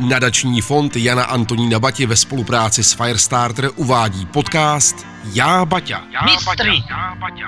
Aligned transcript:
Nadační 0.00 0.60
fond 0.60 0.96
Jana 0.96 1.24
Antonína 1.24 1.78
Bati 1.78 2.06
ve 2.06 2.16
spolupráci 2.16 2.84
s 2.84 2.92
Firestarter 2.92 3.70
uvádí 3.76 4.26
podcast 4.26 5.06
Já 5.32 5.64
Baťa. 5.64 6.02
Mistry, 6.24 6.82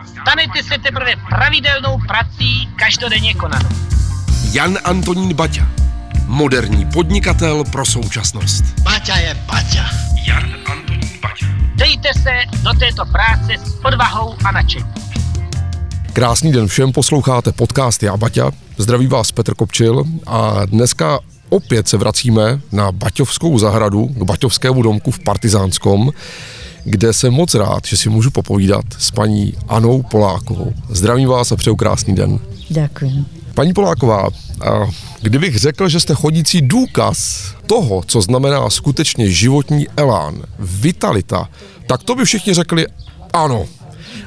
stanete 0.09 0.63
se 0.63 0.79
teprve 0.83 1.13
pravidelnou 1.29 1.99
prací 2.09 2.69
každodenně 2.77 3.35
konanou. 3.35 3.69
Jan 4.53 4.79
Antonín 4.85 5.35
Baťa. 5.35 5.69
Moderní 6.27 6.87
podnikatel 6.87 7.65
pro 7.65 7.87
současnost. 7.87 8.65
Baťa 8.83 9.17
je 9.17 9.35
Baťa. 9.35 9.85
Jan 10.27 10.55
Antonín 10.67 11.11
Baťa. 11.23 11.47
Dejte 11.75 12.09
se 12.15 12.31
do 12.63 12.73
této 12.73 13.07
práce 13.07 13.53
s 13.65 13.85
odvahou 13.85 14.37
a 14.45 14.53
nadšením. 14.53 14.95
Krásný 16.13 16.53
den 16.53 16.67
všem, 16.67 16.93
posloucháte 16.93 17.53
podcast 17.53 18.03
Já 18.03 18.17
Baťa. 18.17 18.51
Zdraví 18.79 19.07
vás 19.07 19.33
Petr 19.33 19.55
Kopčil 19.55 20.05
a 20.27 20.67
dneska 20.67 21.19
opět 21.49 21.89
se 21.89 21.97
vracíme 21.97 22.61
na 22.73 22.93
Baťovskou 22.93 23.59
zahradu, 23.59 24.07
k 24.07 24.23
Baťovskému 24.23 24.83
domku 24.83 25.11
v 25.11 25.19
Partizánskom, 25.19 26.11
kde 26.85 27.13
jsem 27.13 27.33
moc 27.33 27.55
rád, 27.55 27.87
že 27.87 27.97
si 27.97 28.09
můžu 28.09 28.31
popovídat 28.31 28.85
s 28.99 29.11
paní 29.11 29.55
Anou 29.69 30.03
Polákovou. 30.03 30.73
Zdravím 30.89 31.29
vás 31.29 31.53
a 31.53 31.57
přeju 31.57 31.77
krásný 31.77 32.15
den. 32.15 32.39
Ďakujem. 32.71 33.27
Paní 33.55 33.73
Poláková, 33.73 34.29
kdybych 35.23 35.59
řekl, 35.59 35.89
že 35.89 36.01
jste 36.01 36.15
chodící 36.15 36.63
důkaz 36.63 37.45
toho, 37.67 38.03
co 38.07 38.21
znamená 38.21 38.71
skutečně 38.71 39.31
životní 39.31 39.87
elán, 39.97 40.43
vitalita, 40.59 41.49
tak 41.87 42.03
to 42.03 42.15
by 42.15 42.25
všichni 42.25 42.55
řekli 42.55 42.87
ano. 43.33 43.67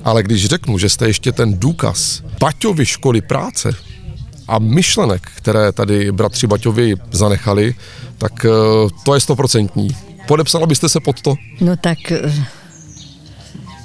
Ale 0.04 0.24
když 0.24 0.46
řeknu, 0.46 0.78
že 0.78 0.90
jste 0.90 1.08
ještě 1.08 1.32
ten 1.32 1.60
důkaz 1.60 2.22
Baťovy 2.40 2.86
školy 2.86 3.22
práce, 3.22 3.72
a 4.50 4.60
myšlenek, 4.60 5.22
které 5.36 5.72
tady 5.72 6.12
bratři 6.12 6.48
Baťovi 6.48 6.96
zanechali, 7.12 7.76
tak 8.18 8.46
eh, 8.46 8.50
to 9.04 9.14
je 9.14 9.20
stoprocentní. 9.20 9.90
Podepsala 10.28 10.66
byste 10.66 10.90
se 10.90 11.00
pod 11.00 11.22
to? 11.22 11.36
No 11.62 11.78
tak, 11.78 12.12
eh, 12.12 12.46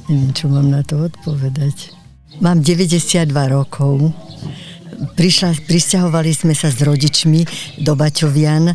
neviem, 0.09 0.33
čo 0.33 0.49
mám 0.49 0.71
na 0.71 0.83
to 0.83 1.05
odpovedať. 1.05 1.93
Mám 2.41 2.61
92 2.61 3.31
rokov. 3.49 4.13
Prišla, 5.15 5.55
prisťahovali 5.67 6.31
sme 6.35 6.55
sa 6.55 6.71
s 6.71 6.83
rodičmi 6.83 7.47
do 7.83 7.95
Baťovian, 7.95 8.71
e, 8.71 8.75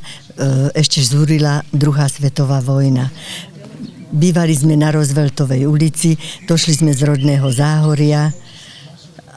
ešte 0.75 1.03
zúrila 1.03 1.63
druhá 1.71 2.07
svetová 2.07 2.59
vojna. 2.63 3.11
Bývali 4.11 4.55
sme 4.55 4.75
na 4.79 4.91
Rozveltovej 4.91 5.67
ulici, 5.67 6.15
došli 6.47 6.73
sme 6.75 6.91
z 6.91 7.07
rodného 7.07 7.47
záhoria, 7.51 8.31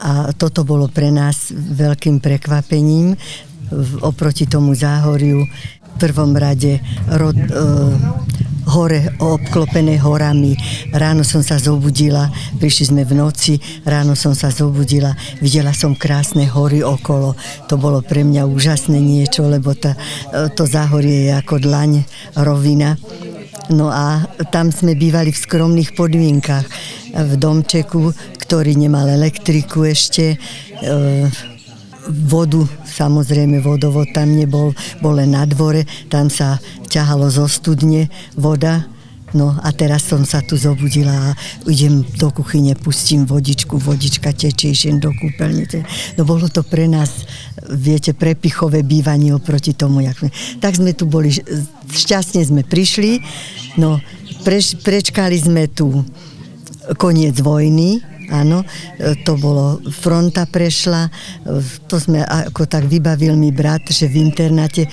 a 0.03 0.35
toto 0.35 0.67
bolo 0.67 0.91
pre 0.91 1.15
nás 1.15 1.55
veľkým 1.55 2.19
prekvapením 2.19 3.15
oproti 4.03 4.45
tomu 4.47 4.75
záhoriu. 4.75 5.47
V 5.93 6.01
prvom 6.01 6.33
rade 6.33 6.81
rod, 7.13 7.37
e, 7.37 7.47
hore 8.73 9.13
obklopené 9.21 10.01
horami. 10.01 10.57
Ráno 10.89 11.21
som 11.21 11.45
sa 11.45 11.61
zobudila, 11.61 12.33
prišli 12.57 12.85
sme 12.91 13.03
v 13.05 13.13
noci, 13.21 13.61
ráno 13.85 14.17
som 14.17 14.33
sa 14.33 14.49
zobudila, 14.49 15.13
videla 15.45 15.77
som 15.77 15.93
krásne 15.93 16.49
hory 16.49 16.81
okolo. 16.81 17.37
To 17.69 17.77
bolo 17.77 18.01
pre 18.01 18.25
mňa 18.25 18.49
úžasné 18.49 18.99
niečo, 18.99 19.45
lebo 19.47 19.77
tá, 19.77 19.95
e, 20.33 20.49
to 20.57 20.65
záhorie 20.65 21.29
je 21.29 21.33
ako 21.37 21.61
dlaň, 21.61 22.09
rovina. 22.41 22.97
No 23.73 23.89
a 23.89 24.21
tam 24.53 24.69
sme 24.69 24.93
bývali 24.93 25.33
v 25.33 25.43
skromných 25.49 25.97
podmienkach, 25.97 26.69
v 27.17 27.33
domčeku, 27.41 28.13
ktorý 28.37 28.77
nemal 28.77 29.09
elektriku 29.09 29.89
ešte, 29.89 30.37
e, 30.37 30.39
vodu, 32.29 32.69
samozrejme 32.85 33.65
vodovod 33.65 34.13
tam 34.13 34.37
nebol, 34.37 34.77
bol 35.01 35.17
len 35.17 35.33
na 35.33 35.49
dvore, 35.49 35.89
tam 36.13 36.29
sa 36.29 36.61
ťahalo 36.93 37.33
zo 37.33 37.49
studne 37.49 38.13
voda, 38.37 38.93
No 39.33 39.57
a 39.65 39.73
teraz 39.73 40.05
som 40.05 40.29
sa 40.29 40.45
tu 40.45 40.61
zobudila 40.61 41.33
a 41.33 41.37
idem 41.65 42.05
do 42.21 42.29
kuchyne, 42.29 42.77
pustím 42.77 43.25
vodičku, 43.25 43.81
vodička 43.81 44.29
tečie, 44.37 44.77
idem 44.77 45.01
do 45.01 45.09
kúpeľnice. 45.09 45.81
No 46.21 46.29
bolo 46.29 46.53
to 46.53 46.61
pre 46.61 46.85
nás, 46.85 47.25
viete, 47.73 48.13
prepichové 48.13 48.85
bývanie 48.85 49.33
oproti 49.33 49.73
tomu, 49.73 50.05
jak. 50.05 50.21
Tak 50.61 50.77
sme 50.77 50.93
tu 50.93 51.09
boli, 51.09 51.33
šťastne 51.89 52.45
sme 52.45 52.61
prišli, 52.61 53.25
no 53.77 54.01
preš, 54.43 54.77
prečkali 54.83 55.39
sme 55.39 55.71
tu 55.71 56.05
koniec 56.99 57.39
vojny, 57.39 58.03
áno, 58.33 58.65
e, 58.99 59.15
to 59.23 59.37
bolo, 59.37 59.79
fronta 59.93 60.49
prešla, 60.49 61.07
e, 61.07 61.11
to 61.87 62.01
sme 62.01 62.25
ako 62.25 62.65
tak 62.65 62.89
vybavil 62.89 63.37
mi 63.37 63.53
brat, 63.53 63.87
že 63.93 64.09
v 64.09 64.25
internáte 64.25 64.89
e, 64.89 64.91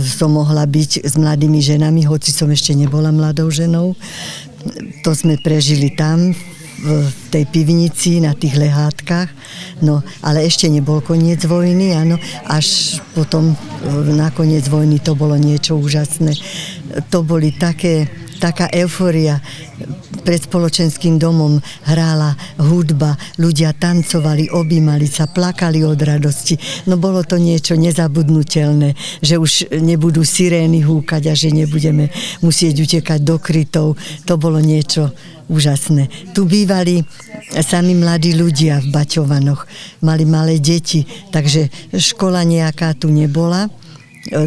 som 0.00 0.32
mohla 0.32 0.64
byť 0.64 1.04
s 1.04 1.14
mladými 1.18 1.60
ženami, 1.60 2.06
hoci 2.06 2.30
som 2.30 2.48
ešte 2.48 2.72
nebola 2.72 3.10
mladou 3.10 3.50
ženou. 3.50 3.98
To 5.04 5.10
sme 5.16 5.40
prežili 5.40 5.92
tam, 5.96 6.36
v 6.80 7.12
tej 7.28 7.44
pivnici, 7.44 8.24
na 8.24 8.32
tých 8.32 8.56
lehátkach. 8.56 9.28
No, 9.84 10.00
ale 10.24 10.48
ešte 10.48 10.64
nebol 10.68 11.04
koniec 11.04 11.44
vojny, 11.44 11.92
áno. 11.92 12.16
Až 12.48 12.98
potom, 13.12 13.52
na 14.16 14.32
koniec 14.32 14.64
vojny 14.64 14.96
to 14.96 15.12
bolo 15.12 15.36
niečo 15.36 15.76
úžasné. 15.76 16.32
To 17.10 17.22
boli 17.22 17.54
také, 17.54 18.08
taká 18.40 18.66
euforia. 18.72 19.38
Pred 20.20 20.40
spoločenským 20.52 21.16
domom 21.16 21.56
hrála 21.88 22.36
hudba, 22.60 23.16
ľudia 23.40 23.72
tancovali, 23.72 24.52
objímali 24.52 25.08
sa, 25.08 25.24
plakali 25.24 25.80
od 25.80 25.96
radosti. 25.96 26.60
No 26.84 27.00
bolo 27.00 27.24
to 27.24 27.40
niečo 27.40 27.78
nezabudnutelné, 27.80 28.92
že 29.24 29.40
už 29.40 29.72
nebudú 29.80 30.20
sirény 30.20 30.84
húkať 30.84 31.32
a 31.32 31.34
že 31.34 31.48
nebudeme 31.48 32.12
musieť 32.44 32.84
utekať 32.84 33.20
do 33.24 33.40
krytov. 33.40 33.96
To 34.28 34.34
bolo 34.36 34.60
niečo 34.60 35.08
úžasné. 35.50 36.30
Tu 36.30 36.46
bývali 36.46 37.02
sami 37.58 37.98
mladí 37.98 38.38
ľudia 38.38 38.78
v 38.78 38.94
Baťovanoch. 38.94 39.66
Mali 40.06 40.22
malé 40.22 40.62
deti, 40.62 41.02
takže 41.34 41.66
škola 41.90 42.46
nejaká 42.46 42.94
tu 42.94 43.10
nebola, 43.10 43.66
e, 43.66 43.70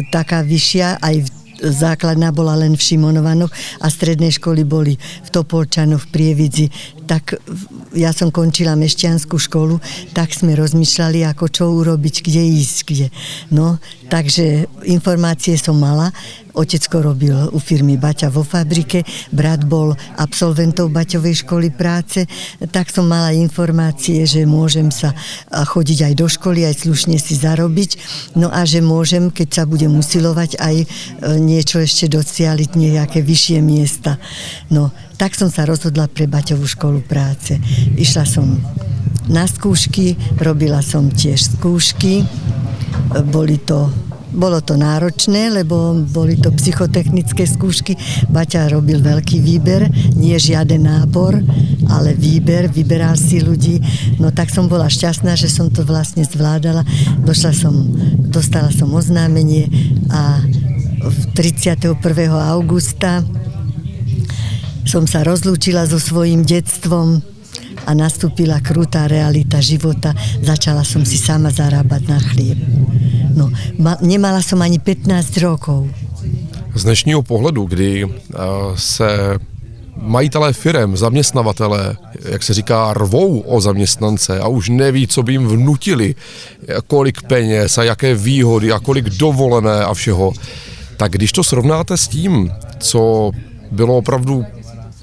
taká 0.08 0.40
vyššia, 0.40 1.04
aj 1.04 1.16
v 1.20 1.28
základná 1.64 2.28
bola 2.34 2.54
len 2.60 2.76
v 2.76 2.82
Šimonovanoch 2.82 3.52
a 3.80 3.86
stredné 3.88 4.28
školy 4.28 4.64
boli 4.68 4.94
v 5.00 5.28
Topolčanoch, 5.32 6.04
v 6.04 6.10
Prievidzi. 6.12 6.66
Tak 7.08 7.40
ja 7.96 8.12
som 8.12 8.28
končila 8.28 8.76
mešťanskú 8.76 9.36
školu, 9.36 9.80
tak 10.12 10.32
sme 10.34 10.56
rozmýšľali, 10.58 11.24
ako 11.24 11.44
čo 11.48 11.64
urobiť, 11.72 12.14
kde 12.24 12.42
ísť, 12.60 12.76
kde. 12.84 13.06
No, 13.52 13.78
takže 14.12 14.68
informácie 14.84 15.56
som 15.56 15.78
mala. 15.80 16.12
Otecko 16.54 17.02
robil 17.02 17.34
u 17.50 17.58
firmy 17.58 17.98
Baťa 17.98 18.30
vo 18.30 18.46
fabrike, 18.46 19.02
brat 19.34 19.66
bol 19.66 19.98
absolventou 20.14 20.86
Baťovej 20.86 21.42
školy 21.42 21.74
práce, 21.74 22.30
tak 22.70 22.94
som 22.94 23.10
mala 23.10 23.34
informácie, 23.34 24.22
že 24.22 24.46
môžem 24.46 24.94
sa 24.94 25.10
chodiť 25.50 26.06
aj 26.06 26.14
do 26.14 26.26
školy, 26.30 26.62
aj 26.62 26.86
slušne 26.86 27.18
si 27.18 27.34
zarobiť, 27.34 27.90
no 28.38 28.54
a 28.54 28.62
že 28.62 28.78
môžem, 28.78 29.34
keď 29.34 29.48
sa 29.50 29.62
budem 29.66 29.90
usilovať, 29.98 30.62
aj 30.62 30.76
e, 30.78 30.86
niečo 31.42 31.82
ešte 31.82 32.06
docialiť, 32.06 32.70
nejaké 32.78 33.18
vyššie 33.18 33.58
miesta. 33.58 34.22
No, 34.70 34.94
tak 35.18 35.34
som 35.34 35.50
sa 35.50 35.66
rozhodla 35.66 36.06
pre 36.06 36.30
Baťovú 36.30 36.70
školu 36.70 37.02
práce. 37.02 37.58
Išla 37.98 38.22
som 38.22 38.62
na 39.26 39.50
skúšky, 39.50 40.14
robila 40.38 40.84
som 40.86 41.10
tiež 41.10 41.58
skúšky, 41.58 42.22
boli 43.30 43.58
to 43.58 43.90
bolo 44.34 44.58
to 44.60 44.74
náročné, 44.74 45.48
lebo 45.54 46.02
boli 46.10 46.34
to 46.34 46.50
psychotechnické 46.50 47.46
skúšky. 47.46 47.94
Baťa 48.28 48.74
robil 48.74 48.98
veľký 48.98 49.38
výber, 49.38 49.86
nie 50.18 50.34
žiaden 50.34 50.84
nábor, 50.84 51.38
ale 51.88 52.12
výber, 52.18 52.66
vyberal 52.68 53.14
si 53.14 53.38
ľudí. 53.38 53.78
No 54.18 54.34
tak 54.34 54.50
som 54.50 54.66
bola 54.66 54.90
šťastná, 54.90 55.38
že 55.38 55.46
som 55.46 55.70
to 55.70 55.86
vlastne 55.86 56.26
zvládala. 56.26 56.82
Došla 57.22 57.52
som, 57.54 57.74
dostala 58.26 58.74
som 58.74 58.90
oznámenie 58.90 59.70
a 60.10 60.42
31. 61.38 61.94
augusta 62.32 63.22
som 64.84 65.08
sa 65.08 65.24
rozlúčila 65.24 65.88
so 65.88 65.96
svojím 65.96 66.44
detstvom 66.44 67.18
a 67.84 67.90
nastúpila 67.92 68.60
krutá 68.62 69.10
realita 69.10 69.60
života. 69.60 70.14
Začala 70.40 70.86
som 70.86 71.04
si 71.04 71.20
sama 71.20 71.52
zarábať 71.52 72.02
na 72.08 72.18
chlieb. 72.20 72.60
No, 73.34 73.50
ma, 73.78 73.96
nemala 74.00 74.42
som 74.42 74.62
ani 74.62 74.78
15 74.78 75.36
rokov. 75.42 75.86
Z 76.74 76.84
dnešního 76.84 77.22
pohledu, 77.22 77.64
kdy 77.64 78.04
uh, 78.04 78.10
se 78.74 79.38
majitelé 79.96 80.52
firem, 80.52 80.96
zaměstnavatele, 80.96 81.96
jak 82.24 82.42
se 82.42 82.54
říká, 82.54 82.94
rvou 82.94 83.40
o 83.40 83.60
zaměstnance 83.60 84.40
a 84.40 84.48
už 84.48 84.68
neví, 84.68 85.06
co 85.06 85.22
by 85.22 85.32
jim 85.32 85.46
vnutili, 85.46 86.14
kolik 86.86 87.22
peněz 87.22 87.78
a 87.78 87.82
jaké 87.82 88.14
výhody 88.14 88.72
a 88.72 88.80
kolik 88.80 89.04
dovolené 89.04 89.84
a 89.84 89.94
všeho, 89.94 90.32
tak 90.96 91.12
když 91.12 91.32
to 91.32 91.44
srovnáte 91.44 91.96
s 91.96 92.08
tím, 92.08 92.52
co 92.78 93.30
bylo 93.70 93.96
opravdu 93.96 94.44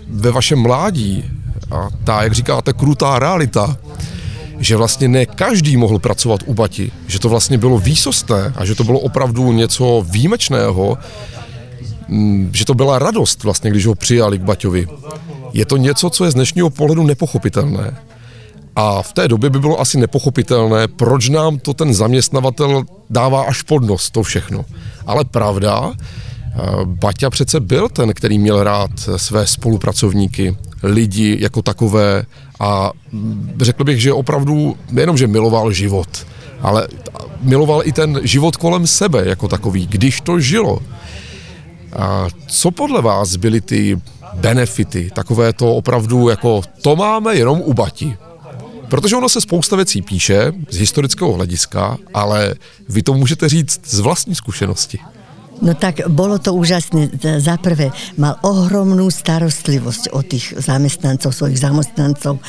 ve 0.07 0.31
vašem 0.31 0.59
mládí 0.59 1.23
a 1.71 1.89
ta, 2.03 2.23
jak 2.23 2.33
říkáte, 2.33 2.73
krutá 2.73 3.19
realita, 3.19 3.77
že 4.61 4.77
vlastně 4.77 5.07
ne 5.07 5.25
každý 5.25 5.77
mohl 5.77 5.99
pracovat 5.99 6.41
u 6.45 6.53
Bati, 6.53 6.91
že 7.07 7.19
to 7.19 7.29
vlastně 7.29 7.57
bylo 7.57 7.77
výsostné 7.77 8.53
a 8.55 8.65
že 8.65 8.75
to 8.75 8.83
bylo 8.83 8.99
opravdu 8.99 9.51
něco 9.51 10.05
výjimečného, 10.09 10.97
mm, 12.07 12.49
že 12.53 12.65
to 12.65 12.73
byla 12.73 12.99
radost 12.99 13.43
vlastně, 13.43 13.71
když 13.71 13.85
ho 13.85 13.95
přijali 13.95 14.39
k 14.39 14.43
Baťovi. 14.43 14.87
Je 15.53 15.65
to 15.65 15.77
něco, 15.77 16.09
co 16.09 16.25
je 16.25 16.31
z 16.31 16.33
dnešního 16.33 16.69
pohledu 16.69 17.03
nepochopitelné. 17.03 17.97
A 18.75 19.01
v 19.01 19.13
té 19.13 19.27
době 19.27 19.49
by 19.49 19.59
bylo 19.59 19.79
asi 19.79 19.97
nepochopitelné, 19.97 20.87
proč 20.87 21.29
nám 21.29 21.59
to 21.59 21.73
ten 21.73 21.93
zaměstnavatel 21.93 22.83
dává 23.09 23.43
až 23.43 23.61
pod 23.61 23.83
nos, 23.83 24.11
to 24.11 24.23
všechno. 24.23 24.65
Ale 25.05 25.25
pravda, 25.25 25.91
eh, 25.91 26.59
Baťa 26.85 27.29
přece 27.29 27.59
byl 27.59 27.89
ten, 27.89 28.13
který 28.13 28.39
měl 28.39 28.63
rád 28.63 28.91
své 29.17 29.47
spolupracovníky, 29.47 30.57
lidi 30.83 31.37
jako 31.39 31.61
takové 31.61 32.25
a 32.61 32.91
řekl 33.61 33.83
bych, 33.83 34.01
že 34.01 34.13
opravdu 34.13 34.77
nejenom, 34.91 35.17
že 35.17 35.27
miloval 35.27 35.71
život, 35.71 36.27
ale 36.61 36.87
miloval 37.41 37.81
i 37.85 37.91
ten 37.91 38.19
život 38.23 38.57
kolem 38.57 38.87
sebe 38.87 39.23
jako 39.25 39.47
takový, 39.47 39.87
když 39.87 40.21
to 40.21 40.39
žilo. 40.39 40.79
A 41.93 42.27
co 42.47 42.71
podle 42.71 43.01
vás 43.01 43.35
byly 43.35 43.61
ty 43.61 44.01
benefity, 44.33 45.11
takové 45.15 45.53
to 45.53 45.75
opravdu 45.75 46.29
jako 46.29 46.61
to 46.81 46.95
máme 46.95 47.35
jenom 47.35 47.61
u 47.61 47.73
Bati? 47.73 48.17
Protože 48.89 49.15
ono 49.15 49.29
se 49.29 49.41
spousta 49.41 49.75
věcí 49.75 50.01
píše 50.01 50.51
z 50.69 50.77
historického 50.77 51.33
hlediska, 51.33 51.97
ale 52.13 52.55
vy 52.89 53.03
to 53.03 53.13
můžete 53.13 53.49
říct 53.49 53.81
z 53.85 53.99
vlastní 53.99 54.35
zkušenosti. 54.35 54.99
No 55.61 55.77
tak 55.77 56.09
bolo 56.09 56.41
to 56.41 56.57
úžasné. 56.57 57.13
Za 57.37 57.61
prvé, 57.61 57.93
mal 58.17 58.41
ohromnú 58.41 59.13
starostlivosť 59.13 60.09
o 60.09 60.25
tých 60.25 60.57
zamestnancov, 60.57 61.29
svojich 61.37 61.61
zamestnancov, 61.61 62.41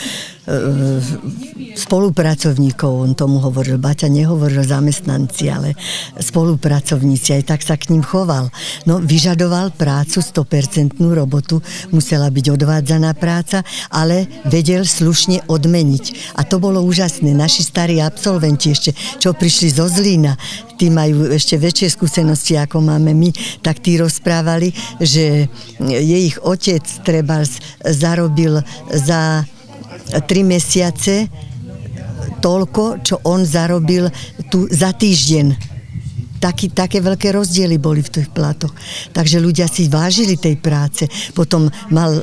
spolupracovníkov, 1.73 2.91
on 2.91 3.15
tomu 3.15 3.39
hovoril, 3.39 3.79
Baťa 3.79 4.11
nehovoril 4.11 4.67
zamestnanci, 4.67 5.45
ale 5.47 5.79
spolupracovníci, 6.19 7.39
aj 7.39 7.43
tak 7.47 7.61
sa 7.63 7.79
k 7.79 7.95
ním 7.95 8.03
choval. 8.03 8.51
No, 8.83 8.99
vyžadoval 8.99 9.71
prácu, 9.79 10.19
100% 10.19 10.99
robotu, 10.99 11.63
musela 11.95 12.27
byť 12.27 12.47
odvádzaná 12.59 13.15
práca, 13.15 13.63
ale 13.95 14.27
vedel 14.51 14.83
slušne 14.83 15.47
odmeniť. 15.47 16.35
A 16.35 16.43
to 16.43 16.59
bolo 16.59 16.83
úžasné. 16.83 17.31
Naši 17.31 17.63
starí 17.63 18.03
absolventi 18.03 18.75
ešte, 18.75 18.91
čo 19.23 19.39
prišli 19.39 19.69
zo 19.71 19.87
Zlína, 19.87 20.35
tí 20.75 20.91
majú 20.91 21.31
ešte 21.31 21.55
väčšie 21.55 21.95
skúsenosti, 21.95 22.59
ako 22.59 22.83
máme 22.83 23.15
my, 23.15 23.31
tak 23.63 23.79
tí 23.79 23.95
rozprávali, 23.95 24.75
že 24.99 25.47
je 25.79 26.19
ich 26.19 26.35
otec 26.43 26.83
treba 27.07 27.47
zarobil 27.87 28.59
za 28.91 29.47
tri 30.27 30.43
mesiace 30.43 31.29
toľko, 32.43 33.07
čo 33.07 33.23
on 33.29 33.47
zarobil 33.47 34.11
tu 34.51 34.67
za 34.67 34.91
týždeň 34.91 35.73
taký, 36.43 36.75
také 36.75 36.99
veľké 36.99 37.31
rozdiely 37.31 37.79
boli 37.79 38.03
v 38.03 38.19
tých 38.19 38.29
platoch. 38.35 38.75
Takže 39.15 39.39
ľudia 39.39 39.71
si 39.71 39.87
vážili 39.87 40.35
tej 40.35 40.59
práce. 40.59 41.07
Potom 41.39 41.71
mal 41.95 42.19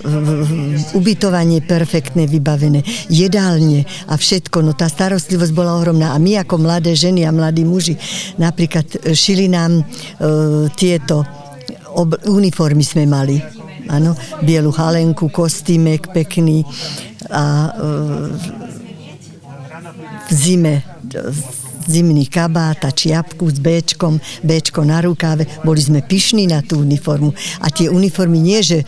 ubytovanie 0.91 1.63
perfektné, 1.63 2.27
vybavené, 2.27 2.83
jedálne 3.07 3.87
a 4.11 4.19
všetko. 4.19 4.59
No 4.59 4.75
tá 4.75 4.91
starostlivosť 4.91 5.55
bola 5.55 5.79
ohromná. 5.79 6.11
A 6.11 6.19
my 6.19 6.43
ako 6.43 6.59
mladé 6.59 6.91
ženy 6.99 7.23
a 7.23 7.31
mladí 7.31 7.63
muži 7.63 7.95
napríklad 8.35 8.99
e, 8.99 9.15
šili 9.15 9.47
nám 9.47 9.79
e, 9.79 9.83
tieto 10.75 11.23
ob, 11.95 12.19
uniformy 12.27 12.83
sme 12.83 13.07
mali. 13.07 13.39
Áno, 13.89 14.13
bielu 14.45 14.69
halenku, 14.69 15.31
kostýmek 15.33 16.11
pekný 16.13 16.61
a 17.31 17.73
e, 17.73 17.79
v 20.27 20.33
zime 20.33 20.81
zimný 21.87 22.27
kabát 22.27 22.83
a 22.83 22.91
čiapku 22.91 23.47
s 23.47 23.61
Bčkom, 23.61 24.19
Bčko 24.43 24.83
na 24.83 24.99
rukáve. 24.99 25.47
Boli 25.63 25.79
sme 25.79 26.03
pyšní 26.03 26.49
na 26.49 26.59
tú 26.65 26.83
uniformu. 26.83 27.31
A 27.63 27.71
tie 27.71 27.87
uniformy 27.87 28.39
nie, 28.41 28.59
že 28.59 28.83
e, 28.83 28.85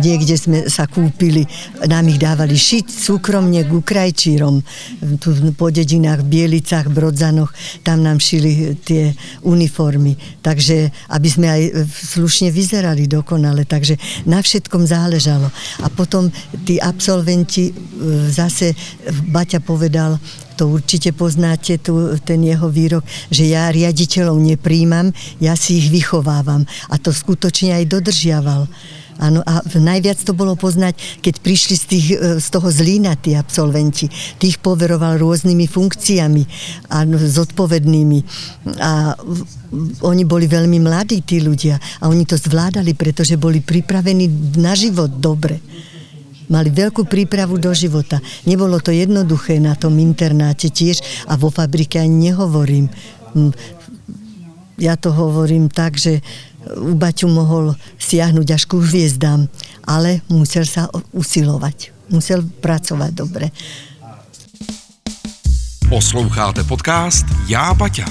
niekde 0.00 0.38
sme 0.38 0.58
sa 0.70 0.88
kúpili, 0.88 1.44
nám 1.84 2.08
ich 2.08 2.20
dávali 2.20 2.56
šiť 2.56 2.86
súkromne 2.88 3.60
k 3.66 3.70
Ukrajčírom. 3.70 4.62
Tu 5.20 5.28
po 5.58 5.68
dedinách, 5.68 6.24
Bielicách, 6.24 6.88
Brodzanoch, 6.88 7.52
tam 7.84 8.00
nám 8.00 8.22
šili 8.22 8.78
tie 8.80 9.12
uniformy. 9.44 10.16
Takže, 10.40 10.92
aby 11.12 11.28
sme 11.28 11.46
aj 11.50 11.62
slušne 11.88 12.48
vyzerali 12.48 13.10
dokonale. 13.10 13.68
Takže 13.68 13.98
na 14.28 14.40
všetkom 14.40 14.86
záležalo. 14.86 15.48
A 15.82 15.88
potom 15.90 16.28
tí 16.64 16.80
absolventi 16.80 17.70
e, 17.70 17.72
zase 18.30 18.72
Baťa 19.30 19.60
povedal, 19.64 20.16
to 20.54 20.70
určite 20.70 21.10
poznáte, 21.12 21.78
tu, 21.82 22.14
ten 22.22 22.40
jeho 22.42 22.70
výrok, 22.70 23.02
že 23.28 23.50
ja 23.50 23.68
riaditeľov 23.68 24.38
nepríjmam, 24.38 25.10
ja 25.42 25.58
si 25.58 25.82
ich 25.82 25.90
vychovávam. 25.90 26.64
A 26.88 26.96
to 26.96 27.10
skutočne 27.10 27.74
aj 27.74 27.84
dodržiaval. 27.90 28.70
Áno, 29.22 29.46
a 29.46 29.62
najviac 29.62 30.18
to 30.26 30.34
bolo 30.34 30.58
poznať, 30.58 30.98
keď 31.22 31.34
prišli 31.38 31.74
z, 31.78 31.84
tých, 31.86 32.06
e, 32.18 32.42
z 32.42 32.48
toho 32.50 32.66
zlína 32.66 33.14
tí 33.14 33.38
absolventi. 33.38 34.10
Tých 34.42 34.58
poveroval 34.58 35.22
rôznymi 35.22 35.70
funkciami 35.70 36.42
a 36.90 37.06
zodpovednými. 37.06 38.18
A 38.82 39.14
oni 40.02 40.22
boli 40.26 40.50
veľmi 40.50 40.82
mladí, 40.82 41.22
tí 41.22 41.38
ľudia. 41.38 41.78
A 42.02 42.10
oni 42.10 42.26
to 42.26 42.34
zvládali, 42.34 42.98
pretože 42.98 43.38
boli 43.38 43.62
pripravení 43.62 44.26
na 44.58 44.74
život 44.74 45.10
dobre. 45.22 45.62
Mali 46.48 46.68
veľkú 46.68 47.08
prípravu 47.08 47.56
do 47.56 47.72
života. 47.72 48.20
Nebolo 48.44 48.80
to 48.80 48.92
jednoduché 48.92 49.60
na 49.60 49.76
tom 49.76 49.96
internáte 49.96 50.68
tiež 50.68 51.00
a 51.28 51.36
vo 51.40 51.48
fabrike 51.48 51.96
ani 51.96 52.30
nehovorím. 52.30 52.92
Hm, 53.32 53.52
ja 54.78 54.96
to 54.98 55.12
hovorím 55.14 55.68
tak, 55.70 55.96
že 55.96 56.20
u 56.76 56.94
Baťu 56.96 57.28
mohol 57.28 57.74
siahnuť 58.00 58.50
až 58.56 58.64
ku 58.64 58.80
hviezdám, 58.80 59.48
ale 59.84 60.20
musel 60.32 60.64
sa 60.64 60.88
usilovať. 61.12 61.92
Musel 62.12 62.44
pracovať 62.44 63.12
dobre. 63.12 63.50
Posloucháte 65.88 66.64
podcast 66.64 67.24
Já 67.48 67.74
Baťa. 67.74 68.04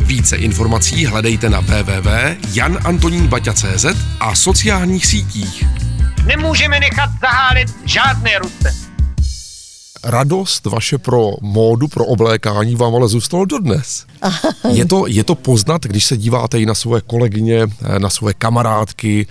Více 0.00 0.36
informací 0.36 1.06
hledejte 1.06 1.48
na 1.48 1.60
www.janantoninbaťa.cz 1.60 3.86
a 4.20 4.34
sociálních 4.34 5.06
sítích. 5.06 5.64
Nemůžeme 6.24 6.80
nechat 6.80 7.10
zahálit 7.20 7.68
žádné 7.84 8.38
ruce. 8.38 8.79
Radost 10.04 10.66
vaše 10.66 10.98
pro 10.98 11.30
módu, 11.40 11.88
pro 11.88 12.04
oblékání 12.06 12.76
vám 12.76 12.94
ale 12.94 13.08
zůstalo 13.08 13.44
dodnes. 13.44 14.06
Je 14.68 14.84
to, 14.84 15.06
je 15.06 15.24
to 15.24 15.34
poznat, 15.34 15.82
když 15.82 16.04
se 16.04 16.16
díváte 16.16 16.60
i 16.60 16.66
na 16.66 16.74
svoje 16.74 17.02
kolegyně, 17.06 17.66
na 17.98 18.10
svoje 18.10 18.34
kamarádky, 18.34 19.26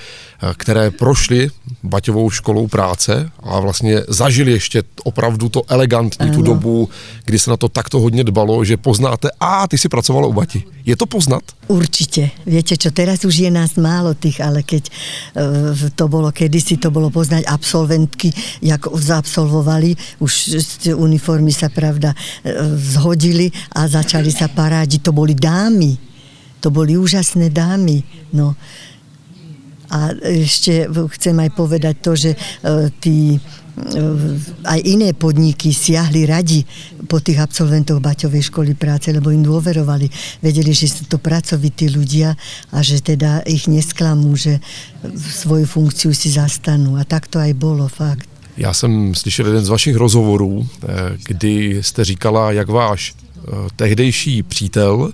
které 0.57 0.91
prošly 0.91 1.49
Baťovou 1.83 2.29
školou 2.29 2.67
práce 2.67 3.29
a 3.43 3.59
vlastně 3.59 4.01
zažili 4.07 4.51
ještě 4.51 4.83
opravdu 5.03 5.49
to 5.49 5.63
elegantní 5.67 6.29
ano. 6.29 6.35
tu 6.35 6.41
dobu, 6.41 6.89
kdy 7.25 7.39
se 7.39 7.49
na 7.49 7.57
to 7.57 7.69
takto 7.69 7.99
hodně 7.99 8.23
dbalo, 8.23 8.65
že 8.65 8.77
poznáte, 8.77 9.29
a 9.39 9.67
ty 9.67 9.77
si 9.77 9.89
pracovala 9.89 10.27
u 10.27 10.33
Bati. 10.33 10.63
Je 10.85 10.95
to 10.97 11.05
poznat? 11.05 11.43
Určite. 11.69 12.33
Viete 12.49 12.73
čo, 12.73 12.89
teraz 12.89 13.21
už 13.21 13.45
je 13.45 13.51
nás 13.53 13.77
málo 13.77 14.17
tých, 14.17 14.41
ale 14.41 14.65
keď 14.65 14.89
uh, 14.89 15.77
to 15.93 16.09
bolo 16.09 16.33
kedysi, 16.33 16.81
to 16.81 16.89
bolo 16.89 17.13
poznať 17.13 17.45
absolventky, 17.45 18.33
jak 18.65 18.89
zaabsolvovali, 18.89 19.93
už 20.17 20.58
uniformy 20.93 21.51
sa 21.51 21.67
pravda 21.67 22.13
uh, 22.13 22.19
zhodili 22.77 23.49
a 23.75 23.87
začali 23.87 24.29
sa 24.29 24.47
parádiť. 24.47 24.99
To 25.05 25.11
boli 25.11 25.33
dámy. 25.33 25.97
To 26.59 26.69
boli 26.69 26.99
úžasné 26.99 27.49
dámy. 27.49 28.03
No. 28.35 28.53
A 29.89 30.13
ešte 30.21 30.85
chcem 31.17 31.35
aj 31.39 31.49
povedať 31.57 31.95
to, 32.03 32.11
že 32.13 32.31
uh, 32.37 32.91
tí 33.01 33.41
aj 34.67 34.79
iné 34.83 35.15
podniky 35.15 35.71
siahli 35.71 36.27
radi 36.27 36.61
po 37.07 37.23
tých 37.23 37.39
absolventoch 37.39 38.03
Baťovej 38.03 38.51
školy 38.51 38.75
práce, 38.75 39.09
lebo 39.09 39.31
im 39.31 39.41
dôverovali. 39.41 40.11
Vedeli, 40.43 40.75
že 40.75 40.91
sú 40.91 41.07
to 41.07 41.17
pracovití 41.17 41.87
ľudia 41.87 42.35
a 42.75 42.77
že 42.83 42.99
teda 42.99 43.41
ich 43.47 43.71
nesklamú, 43.71 44.35
že 44.35 44.59
svoju 45.15 45.65
funkciu 45.65 46.11
si 46.11 46.35
zastanú. 46.35 46.99
A 46.99 47.07
tak 47.07 47.31
to 47.31 47.39
aj 47.39 47.55
bolo, 47.55 47.87
fakt. 47.87 48.27
Já 48.59 48.73
jsem 48.73 49.15
slyšel 49.15 49.45
jeden 49.45 49.65
z 49.65 49.69
vašich 49.69 49.95
rozhovorů, 49.95 50.67
eh, 50.83 50.87
kdy 51.25 51.77
jste 51.81 52.05
říkala, 52.05 52.51
jak 52.51 52.69
váš 52.69 53.13
eh, 53.37 53.51
tehdejší 53.75 54.43
přítel 54.43 55.11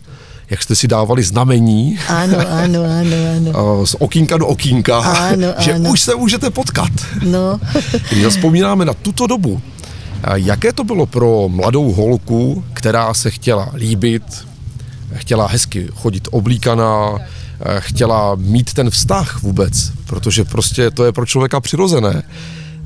jak 0.50 0.64
jste 0.64 0.76
si 0.76 0.88
dávali 0.88 1.24
znamení. 1.24 2.00
Ano, 2.08 2.38
ano, 2.38 2.84
ano, 2.84 3.18
ano. 3.38 3.86
Z 3.86 3.96
okýnka 4.00 4.38
do 4.38 4.48
okýnka, 4.48 5.00
ano, 5.00 5.48
že 5.60 5.74
ano. 5.74 5.90
už 5.90 6.02
se 6.02 6.16
můžete 6.16 6.50
potkat. 6.50 6.92
No. 7.24 7.60
Když 8.12 8.24
zaspomínáme 8.24 8.86
na 8.86 8.94
tuto 8.94 9.28
dobu, 9.28 9.62
jaké 10.34 10.74
to 10.74 10.84
bylo 10.84 11.06
pro 11.06 11.50
mladou 11.50 11.94
holku, 11.94 12.64
která 12.74 13.14
se 13.14 13.32
chtěla 13.32 13.72
líbit, 13.74 14.24
chtěla 15.14 15.48
hezky 15.48 15.88
chodit 15.96 16.28
oblíkaná, 16.32 17.18
chtěla 17.80 18.36
mít 18.36 18.74
ten 18.74 18.90
vztah 18.90 19.42
vůbec, 19.42 19.92
protože 20.06 20.44
prostě 20.44 20.92
to 20.92 21.06
je 21.06 21.12
pro 21.12 21.26
člověka 21.26 21.60
přirozené. 21.60 22.24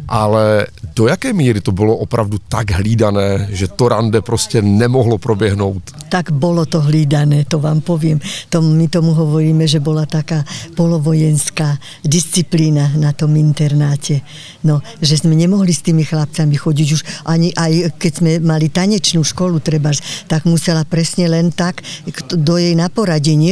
Ale 0.09 0.67
do 0.95 1.07
jaké 1.07 1.33
míry 1.33 1.61
to 1.61 1.71
bylo 1.71 1.97
opravdu 1.97 2.37
tak 2.49 2.71
hlídané, 2.71 3.47
že 3.53 3.67
to 3.67 3.89
rande 3.89 4.21
prostě 4.21 4.61
nemohlo 4.61 5.17
proběhnout? 5.17 5.83
Tak 6.09 6.31
bolo 6.31 6.65
to 6.65 6.81
hlídané, 6.81 7.45
to 7.45 7.59
vám 7.59 7.81
poviem. 7.81 8.19
To, 8.49 8.61
my 8.61 8.87
tomu 8.89 9.13
hovoríme, 9.13 9.67
že 9.69 9.79
bola 9.79 10.09
taká 10.09 10.43
polovojenská 10.73 11.77
disciplína 12.01 12.97
na 12.97 13.13
tom 13.13 13.37
internáte. 13.37 14.25
No, 14.65 14.81
že 15.01 15.21
sme 15.21 15.37
nemohli 15.37 15.69
s 15.69 15.85
tými 15.85 16.01
chlapcami 16.01 16.57
chodiť 16.57 16.87
už 16.89 17.01
ani 17.29 17.53
aj 17.53 17.93
keď 18.01 18.11
sme 18.17 18.31
mali 18.41 18.73
tanečnú 18.73 19.21
školu 19.21 19.61
treba, 19.61 19.93
tak 20.25 20.49
musela 20.49 20.81
presne 20.89 21.29
len 21.29 21.53
tak 21.53 21.85
do 22.33 22.57
jej 22.57 22.73
na 22.73 22.89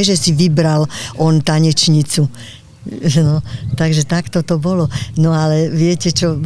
že 0.02 0.18
si 0.18 0.34
vybral 0.34 0.90
on 1.16 1.38
tanečnicu 1.40 2.26
No, 3.18 3.42
takže 3.76 4.06
takto 4.06 4.42
to 4.46 4.56
bolo. 4.56 4.88
No 5.18 5.34
ale 5.34 5.68
viete 5.68 6.14
čo, 6.14 6.38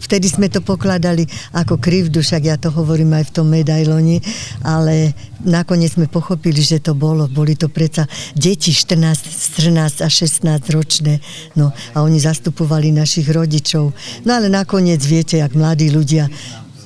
vtedy 0.00 0.26
sme 0.26 0.48
to 0.48 0.64
pokladali 0.64 1.28
ako 1.52 1.78
krivdu, 1.78 2.24
však 2.24 2.42
ja 2.44 2.56
to 2.56 2.72
hovorím 2.72 3.14
aj 3.14 3.30
v 3.30 3.34
tom 3.34 3.46
medailoni, 3.52 4.18
ale 4.64 5.12
nakoniec 5.44 5.94
sme 5.94 6.08
pochopili, 6.08 6.64
že 6.64 6.80
to 6.80 6.96
bolo. 6.96 7.28
Boli 7.28 7.54
to 7.54 7.68
predsa 7.68 8.08
deti 8.32 8.72
14, 8.72 9.60
14 9.60 10.04
a 10.04 10.08
16 10.08 10.74
ročné. 10.74 11.20
No 11.54 11.70
a 11.92 12.02
oni 12.02 12.18
zastupovali 12.18 12.90
našich 12.90 13.28
rodičov. 13.28 13.92
No 14.24 14.30
ale 14.32 14.48
nakoniec 14.48 15.00
viete, 15.04 15.38
jak 15.38 15.52
mladí 15.52 15.92
ľudia 15.92 16.26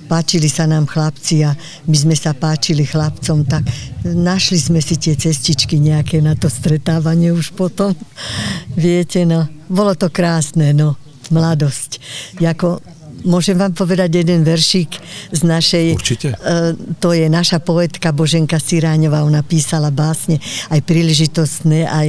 páčili 0.09 0.49
sa 0.49 0.65
nám 0.65 0.89
chlapci 0.89 1.45
a 1.45 1.53
my 1.85 1.97
sme 1.97 2.17
sa 2.17 2.33
páčili 2.33 2.89
chlapcom, 2.89 3.45
tak 3.45 3.69
našli 4.03 4.57
sme 4.57 4.81
si 4.81 4.97
tie 4.97 5.13
cestičky 5.13 5.77
nejaké 5.77 6.25
na 6.25 6.33
to 6.33 6.49
stretávanie 6.49 7.31
už 7.31 7.53
potom. 7.53 7.93
Viete, 8.75 9.29
no, 9.29 9.45
bolo 9.69 9.93
to 9.93 10.09
krásne, 10.09 10.73
no, 10.73 10.97
mladosť. 11.29 12.01
Jako, 12.41 12.81
môžem 13.29 13.61
vám 13.61 13.77
povedať 13.77 14.25
jeden 14.25 14.47
veršík 14.47 14.91
z 15.37 15.41
našej... 15.45 15.87
Určite. 15.99 16.29
Uh, 16.41 16.73
to 16.99 17.13
je 17.13 17.29
naša 17.29 17.61
poetka 17.61 18.15
Boženka 18.17 18.57
Siráňová, 18.57 19.27
ona 19.27 19.45
písala 19.45 19.93
básne, 19.93 20.41
aj 20.73 20.81
príležitostné, 20.89 21.85
aj 21.85 22.09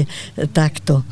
takto. 0.55 1.03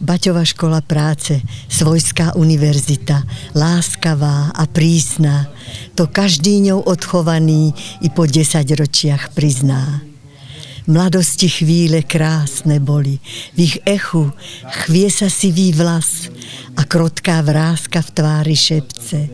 Baťová 0.00 0.48
škola 0.48 0.80
práce, 0.80 1.44
Svojská 1.68 2.32
univerzita, 2.32 3.22
láskavá 3.52 4.48
a 4.56 4.64
prísna, 4.64 5.52
to 5.92 6.08
každý 6.08 6.64
ňou 6.72 6.80
odchovaný 6.88 7.76
i 8.00 8.08
po 8.08 8.24
desaťročiach 8.24 9.36
prizná. 9.36 10.00
Mladosti 10.88 11.46
chvíle 11.46 12.02
krásne 12.02 12.80
boli, 12.80 13.20
v 13.52 13.58
ich 13.60 13.76
echu 13.84 14.32
chvie 14.82 15.12
sa 15.12 15.28
sivý 15.28 15.76
vlas 15.76 16.32
a 16.74 16.82
krotká 16.88 17.44
vrázka 17.44 18.00
v 18.00 18.10
tvári 18.10 18.56
šepce. 18.56 19.28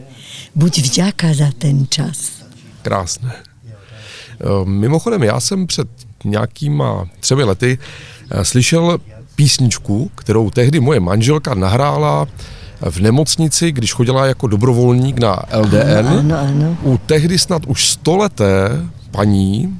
Buď 0.52 0.72
vďaka 0.82 1.30
za 1.32 1.50
ten 1.54 1.86
čas. 1.86 2.42
Krásné. 2.82 3.32
Mimochodem, 4.64 5.22
já 5.22 5.40
jsem 5.40 5.66
před 5.66 5.88
nějakýma 6.24 7.08
třemi 7.20 7.44
lety 7.44 7.78
eh, 7.78 8.44
slyšel 8.44 8.98
písničku, 9.36 10.10
kterou 10.14 10.50
tehdy 10.50 10.80
moje 10.80 11.00
manželka 11.00 11.54
nahrála 11.54 12.26
v 12.80 13.00
nemocnici, 13.00 13.72
když 13.72 13.92
chodila 13.92 14.26
jako 14.26 14.46
dobrovolník 14.46 15.18
na 15.18 15.42
LDN. 15.52 16.06
Ano, 16.06 16.18
ano, 16.18 16.38
ano. 16.38 16.76
U 16.82 16.98
tehdy 17.06 17.38
snad 17.38 17.66
už 17.66 17.88
stoleté 17.88 18.70
paní 19.10 19.78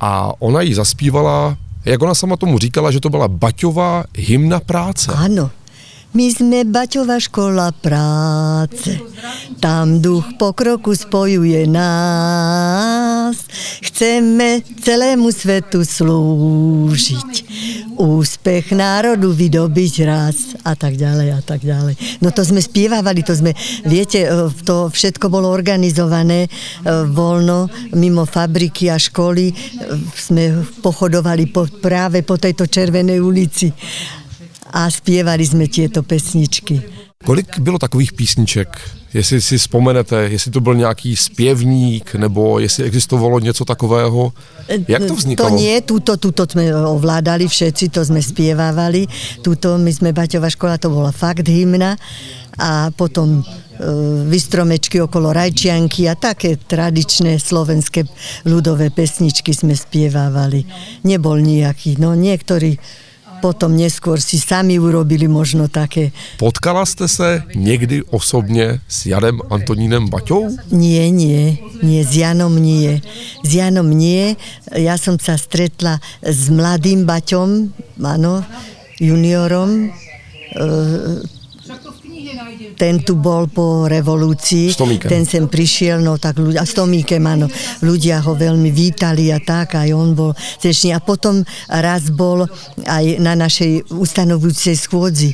a 0.00 0.32
ona 0.38 0.60
ji 0.60 0.74
zaspívala, 0.74 1.56
jak 1.84 2.02
ona 2.02 2.14
sama 2.14 2.36
tomu 2.36 2.58
říkala, 2.58 2.90
že 2.90 3.00
to 3.00 3.10
byla 3.10 3.28
Baťová 3.28 4.04
hymna 4.18 4.60
práce. 4.60 5.12
Ano. 5.12 5.50
My 6.16 6.32
sme 6.32 6.64
Baťová 6.64 7.20
škola 7.20 7.76
práce, 7.76 8.96
tam 9.60 10.00
duch 10.00 10.24
pokroku 10.40 10.96
spojuje 10.96 11.68
nás. 11.68 13.36
Chceme 13.84 14.64
celému 14.80 15.28
svetu 15.28 15.84
slúžiť, 15.84 17.32
úspech 18.00 18.72
národu 18.72 19.28
vydobiť 19.28 19.94
raz 20.08 20.56
a 20.64 20.72
tak 20.72 20.96
ďalej 20.96 21.36
a 21.36 21.40
tak 21.44 21.60
ďalej. 21.60 22.24
No 22.24 22.32
to 22.32 22.48
sme 22.48 22.64
spievávali, 22.64 23.20
to 23.20 23.36
sme, 23.36 23.52
viete, 23.84 24.24
e, 24.24 24.48
to 24.64 24.88
všetko 24.88 25.28
bolo 25.28 25.52
organizované 25.52 26.48
e, 26.48 26.50
voľno, 27.12 27.68
mimo 27.92 28.24
fabriky 28.24 28.88
a 28.88 28.96
školy. 28.96 29.52
E, 29.52 29.54
sme 30.16 30.64
pochodovali 30.80 31.52
po, 31.52 31.68
práve 31.68 32.24
po 32.24 32.40
tejto 32.40 32.64
Červenej 32.64 33.20
ulici 33.20 33.68
a 34.70 34.90
zpěvali 34.90 35.46
jsme 35.46 35.66
tieto 35.68 36.02
pesničky. 36.02 36.82
Kolik 37.24 37.58
bylo 37.58 37.78
takových 37.78 38.12
písniček? 38.12 38.68
Jestli 39.14 39.40
si 39.40 39.58
vzpomenete, 39.58 40.28
jestli 40.30 40.50
to 40.50 40.60
byl 40.60 40.74
nějaký 40.74 41.16
zpěvník, 41.16 42.14
nebo 42.14 42.58
jestli 42.58 42.84
existovalo 42.84 43.40
něco 43.40 43.64
takového? 43.64 44.32
Jak 44.88 45.04
to 45.04 45.14
vznikalo? 45.14 45.50
To 45.50 45.56
nie, 45.56 45.80
túto, 45.80 46.16
túto 46.20 46.44
sme 46.44 46.68
ovládali 46.74 47.48
všetci, 47.48 47.88
to 47.88 48.04
sme 48.04 48.20
spievávali. 48.20 49.08
Túto, 49.40 49.80
my 49.80 49.88
sme 49.88 50.12
Baťová 50.12 50.52
škola, 50.52 50.76
to 50.76 50.92
bola 50.92 51.16
fakt 51.16 51.48
hymna. 51.48 51.96
A 52.60 52.92
potom 52.92 53.40
e, 53.40 53.44
vystromečky 54.28 55.00
okolo 55.00 55.32
rajčianky 55.32 56.12
a 56.12 56.14
také 56.14 56.60
tradičné 56.60 57.40
slovenské 57.40 58.04
ľudové 58.44 58.92
pesničky 58.92 59.56
sme 59.56 59.72
spievávali. 59.72 60.68
Nebol 61.08 61.40
nejaký, 61.40 61.96
no 61.96 62.12
niektorí 62.12 62.76
potom 63.40 63.76
neskôr 63.76 64.18
si 64.18 64.40
sami 64.40 64.80
urobili 64.80 65.28
možno 65.28 65.68
také. 65.68 66.10
Potkala 66.40 66.82
ste 66.88 67.06
sa 67.06 67.44
niekdy 67.52 68.06
osobne 68.10 68.80
s 68.88 69.06
Janem 69.06 69.40
Antonínem 69.52 70.08
Baťou? 70.08 70.50
Nie, 70.72 71.12
nie, 71.12 71.60
nie, 71.84 72.00
s 72.02 72.12
Janom 72.16 72.56
nie. 72.56 73.00
S 73.44 73.50
Janom 73.52 73.92
nie. 73.92 74.34
Ja 74.72 74.96
som 74.96 75.20
sa 75.20 75.36
stretla 75.36 76.00
s 76.24 76.48
mladým 76.48 77.04
Baťom, 77.04 77.70
áno, 78.00 78.42
juniorom, 78.98 79.92
e, 79.92 81.35
ten 82.76 83.00
tu 83.02 83.16
bol 83.16 83.48
po 83.48 83.88
revolúcii, 83.88 84.76
Stomíkem. 84.76 85.08
ten 85.08 85.24
sem 85.24 85.48
prišiel, 85.48 86.04
no 86.04 86.20
tak 86.20 86.36
ľudia, 86.36 86.62
s 86.62 86.76
Tomíkem, 86.76 87.24
áno, 87.24 87.48
ľudia 87.80 88.20
ho 88.20 88.36
veľmi 88.36 88.68
vítali 88.68 89.32
a 89.32 89.40
tak, 89.40 89.80
aj 89.80 89.90
on 89.96 90.12
bol 90.12 90.30
srdečný. 90.60 90.92
A 90.92 91.00
potom 91.00 91.42
raz 91.72 92.12
bol 92.12 92.44
aj 92.84 93.04
na 93.18 93.32
našej 93.32 93.90
ustanovujúcej 93.90 94.76
schôdzi 94.76 95.32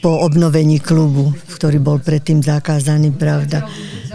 po 0.00 0.22
obnovení 0.24 0.80
klubu, 0.80 1.34
ktorý 1.58 1.82
bol 1.82 1.98
predtým 2.00 2.40
zakázaný, 2.40 3.12
pravda. 3.12 3.66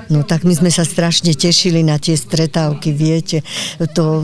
No 0.10 0.22
tak 0.22 0.46
my 0.46 0.54
sme 0.54 0.70
sa 0.70 0.86
strašne 0.86 1.34
tešili 1.34 1.82
na 1.82 1.98
tie 1.98 2.14
stretávky, 2.14 2.94
viete. 2.94 3.42
To 3.98 4.22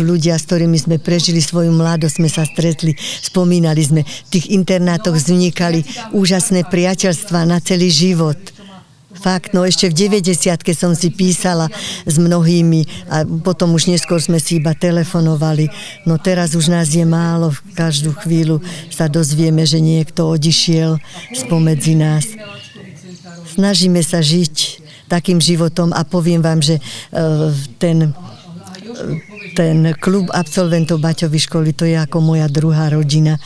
ľudia, 0.00 0.40
s 0.40 0.48
ktorými 0.48 0.78
sme 0.80 0.96
prežili 0.96 1.44
svoju 1.44 1.68
mladosť, 1.72 2.16
sme 2.16 2.30
sa 2.32 2.48
stretli, 2.48 2.96
spomínali 3.20 3.82
sme. 3.84 4.00
V 4.04 4.28
tých 4.32 4.48
internátoch 4.52 5.20
vznikali 5.20 5.84
úžasné 6.16 6.64
priateľstva 6.72 7.44
na 7.44 7.60
celý 7.60 7.92
život. 7.92 8.38
Fakt, 9.16 9.56
no 9.56 9.64
ešte 9.64 9.88
v 9.88 10.12
90 10.12 10.60
som 10.76 10.92
si 10.92 11.08
písala 11.08 11.72
s 12.04 12.20
mnohými 12.20 13.08
a 13.08 13.24
potom 13.24 13.72
už 13.72 13.88
neskôr 13.88 14.20
sme 14.20 14.36
si 14.36 14.60
iba 14.60 14.76
telefonovali. 14.76 15.72
No 16.04 16.20
teraz 16.20 16.52
už 16.52 16.68
nás 16.68 16.92
je 16.92 17.04
málo, 17.08 17.48
v 17.52 17.60
každú 17.72 18.12
chvíľu 18.20 18.60
sa 18.92 19.08
dozvieme, 19.08 19.64
že 19.64 19.80
niekto 19.80 20.28
odišiel 20.28 21.00
spomedzi 21.32 21.96
nás. 21.96 22.28
Snažíme 23.56 24.04
sa 24.04 24.20
žiť 24.20 24.85
takým 25.06 25.38
životom 25.38 25.94
a 25.94 26.02
poviem 26.02 26.42
vám, 26.42 26.60
že 26.62 26.78
e, 26.78 26.82
ten 27.78 28.14
ten 29.56 29.96
klub 29.96 30.28
absolventov 30.32 31.00
Baťovej 31.00 31.48
školy, 31.48 31.72
to 31.72 31.88
je 31.88 31.96
ako 31.96 32.20
moja 32.20 32.44
druhá 32.48 32.92
rodina 32.92 33.40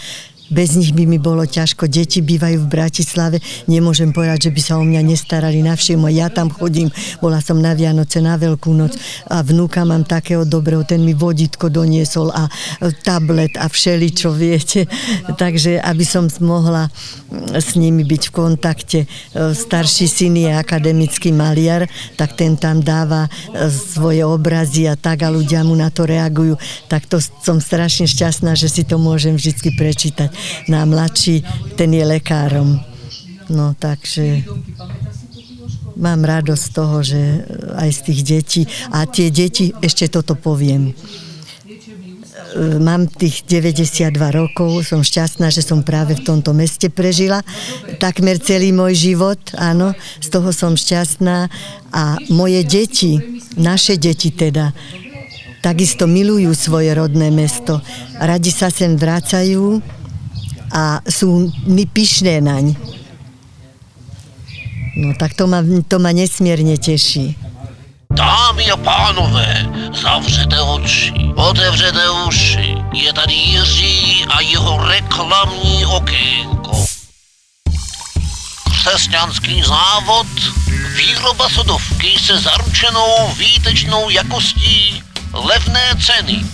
bez 0.51 0.75
nich 0.75 0.91
by 0.91 1.07
mi 1.07 1.23
bolo 1.23 1.47
ťažko. 1.47 1.87
Deti 1.87 2.19
bývajú 2.19 2.67
v 2.67 2.69
Bratislave, 2.69 3.39
nemôžem 3.71 4.11
povedať, 4.11 4.51
že 4.51 4.55
by 4.55 4.61
sa 4.61 4.75
o 4.77 4.85
mňa 4.85 5.01
nestarali 5.07 5.63
na 5.63 5.79
všemu. 5.79 6.11
Ja 6.11 6.27
tam 6.27 6.51
chodím, 6.51 6.91
bola 7.23 7.39
som 7.39 7.63
na 7.63 7.73
Vianoce, 7.73 8.19
na 8.19 8.35
Veľkú 8.35 8.75
noc 8.75 8.99
a 9.31 9.41
vnúka 9.47 9.87
mám 9.87 10.03
takého 10.03 10.43
dobrého, 10.43 10.83
ten 10.83 11.07
mi 11.07 11.15
vodítko 11.15 11.71
doniesol 11.71 12.35
a 12.35 12.51
tablet 13.07 13.55
a 13.57 13.71
všeličo, 13.71 14.35
viete. 14.35 14.91
Takže 15.43 15.79
aby 15.79 16.05
som 16.05 16.27
mohla 16.43 16.91
s 17.55 17.79
nimi 17.79 18.03
byť 18.03 18.23
v 18.29 18.35
kontakte. 18.35 18.99
Starší 19.35 20.11
syn 20.11 20.35
je 20.35 20.51
akademický 20.51 21.31
maliar, 21.31 21.87
tak 22.19 22.35
ten 22.35 22.59
tam 22.59 22.83
dáva 22.83 23.31
svoje 23.71 24.27
obrazy 24.27 24.91
a 24.91 24.99
tak 24.99 25.23
a 25.23 25.31
ľudia 25.31 25.63
mu 25.63 25.79
na 25.79 25.95
to 25.95 26.03
reagujú. 26.11 26.59
Tak 26.91 27.07
to 27.07 27.23
som 27.23 27.63
strašne 27.63 28.11
šťastná, 28.11 28.59
že 28.59 28.67
si 28.67 28.83
to 28.83 28.99
môžem 28.99 29.39
vždy 29.39 29.79
prečítať 29.79 30.40
na 30.69 30.85
mladší, 30.85 31.43
ten 31.77 31.95
je 31.95 32.05
lekárom. 32.05 32.81
No 33.51 33.75
takže 33.75 34.47
mám 36.01 36.25
radosť 36.25 36.63
z 36.63 36.71
toho, 36.73 36.97
že 37.03 37.21
aj 37.77 37.91
z 37.93 38.01
tých 38.07 38.21
detí. 38.25 38.63
A 38.95 39.05
tie 39.05 39.29
deti, 39.29 39.75
ešte 39.83 40.09
toto 40.09 40.39
poviem. 40.39 40.95
mám 42.81 43.07
tých 43.07 43.47
92 43.47 44.11
rokov, 44.35 44.83
som 44.83 45.05
šťastná, 45.05 45.53
že 45.55 45.63
som 45.63 45.87
práve 45.87 46.19
v 46.19 46.25
tomto 46.25 46.51
meste 46.51 46.91
prežila 46.91 47.47
takmer 48.03 48.43
celý 48.43 48.75
môj 48.75 49.13
život, 49.13 49.39
áno, 49.55 49.95
z 50.19 50.29
toho 50.31 50.51
som 50.51 50.75
šťastná 50.75 51.47
a 51.95 52.19
moje 52.33 52.67
deti, 52.67 53.43
naše 53.55 53.95
deti 54.01 54.35
teda, 54.35 54.75
takisto 55.63 56.11
milujú 56.11 56.51
svoje 56.57 56.91
rodné 56.97 57.31
mesto. 57.31 57.79
Radi 58.19 58.51
sa 58.51 58.73
sem 58.73 58.99
vracajú 58.99 60.00
a 60.71 61.03
sú 61.07 61.51
mi 61.67 61.87
pyšné 61.87 62.41
naň. 62.41 62.75
No 64.97 65.15
tak 65.19 65.35
to 65.35 65.47
ma, 65.47 65.63
to 65.87 65.99
ma 65.99 66.11
nesmierne 66.11 66.79
teší. 66.79 67.37
Dámy 68.11 68.71
a 68.71 68.77
pánové, 68.77 69.67
zavřete 70.03 70.61
oči, 70.61 71.13
otevřete 71.37 72.11
uši. 72.27 72.75
Je 72.93 73.13
tady 73.13 73.35
Jiří 73.35 74.25
a 74.29 74.41
jeho 74.41 74.89
reklamní 74.89 75.87
okénko. 75.87 76.85
Křesťanský 78.71 79.63
závod, 79.63 80.27
výroba 80.97 81.49
sodovky 81.49 82.19
se 82.19 82.39
zaručenou 82.39 83.35
výtečnou 83.39 84.11
jakostí, 84.11 85.03
levné 85.33 85.95
ceny. 86.07 86.45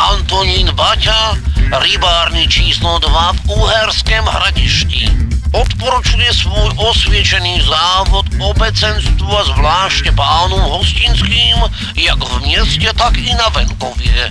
Antonín 0.00 0.72
Baťa, 0.72 1.36
rybárny 1.78 2.48
číslo 2.48 2.98
2 2.98 3.32
v 3.32 3.40
Uherském 3.52 4.24
hradišti 4.24 5.30
odporučuje 5.52 6.34
svůj 6.34 6.72
osvědčený 6.76 7.60
závod 7.60 8.26
obecenstvu 8.40 9.38
a 9.38 9.44
zvláště 9.44 10.12
pánům 10.12 10.60
hostinským, 10.60 11.56
jak 11.94 12.24
v 12.24 12.40
městě, 12.40 12.92
tak 12.98 13.16
i 13.16 13.34
na 13.34 13.48
venkově. 13.48 14.30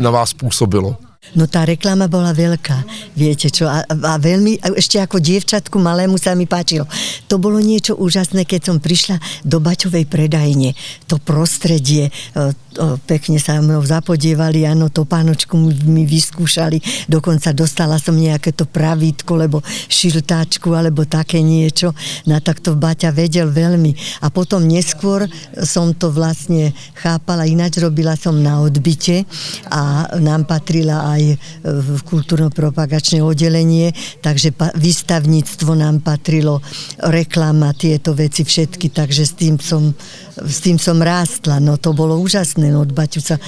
na 0.00 0.10
vás 0.10 0.32
působilo? 0.32 0.96
No 1.36 1.44
tá 1.44 1.68
reklama 1.68 2.08
bola 2.08 2.32
veľká, 2.32 2.88
viete 3.12 3.52
čo, 3.52 3.68
a, 3.68 3.84
a 3.84 4.14
veľmi, 4.16 4.64
a 4.64 4.72
ešte 4.78 4.96
ako 4.96 5.20
dievčatku 5.20 5.76
malému 5.76 6.16
sa 6.16 6.32
mi 6.32 6.48
páčilo. 6.48 6.88
To 7.28 7.36
bolo 7.36 7.60
niečo 7.60 8.00
úžasné, 8.00 8.48
keď 8.48 8.72
som 8.72 8.76
prišla 8.80 9.20
do 9.44 9.60
Baťovej 9.60 10.08
predajne. 10.08 10.72
To 11.10 11.20
prostredie, 11.20 12.08
o, 12.32 12.48
o, 12.48 12.96
pekne 13.04 13.36
sa 13.36 13.60
mnou 13.60 13.84
zapodievali, 13.84 14.64
áno, 14.64 14.88
to 14.88 15.04
pánočku 15.04 15.52
mi 15.84 16.08
vyskúšali, 16.08 16.80
dokonca 17.12 17.52
dostala 17.52 18.00
som 18.00 18.16
nejaké 18.16 18.56
to 18.56 18.64
pravítko, 18.64 19.36
lebo 19.36 19.60
šiltáčku, 19.92 20.72
alebo 20.72 21.04
také 21.04 21.44
niečo. 21.44 21.92
No 22.24 22.40
tak 22.40 22.64
to 22.64 22.72
Baťa 22.72 23.12
vedel 23.12 23.52
veľmi. 23.52 24.22
A 24.24 24.32
potom 24.32 24.64
neskôr 24.64 25.28
som 25.60 25.92
to 25.92 26.08
vlastne 26.08 26.72
chápala, 26.96 27.44
ináč 27.44 27.84
robila 27.84 28.16
som 28.16 28.32
na 28.38 28.64
odbite 28.64 29.28
a 29.68 30.08
nám 30.16 30.48
patrila 30.48 31.12
aj 31.12 31.17
aj 31.18 31.24
v 31.66 32.00
kultúrno-propagačné 32.06 33.18
oddelenie, 33.18 33.90
takže 34.22 34.54
výstavníctvo 34.78 35.74
nám 35.74 35.98
patrilo, 36.06 36.62
reklama, 37.02 37.74
tieto 37.74 38.14
veci 38.14 38.46
všetky, 38.46 38.94
takže 38.94 39.26
s 39.26 39.32
tým 39.34 39.58
som, 39.58 39.90
s 40.38 40.58
tým 40.62 40.78
som 40.78 41.02
rástla. 41.02 41.58
No 41.58 41.74
to 41.74 41.90
bolo 41.90 42.14
úžasné, 42.22 42.70
no 42.70 42.86
od 42.86 42.94
Baťu 42.94 43.18
sa 43.18 43.42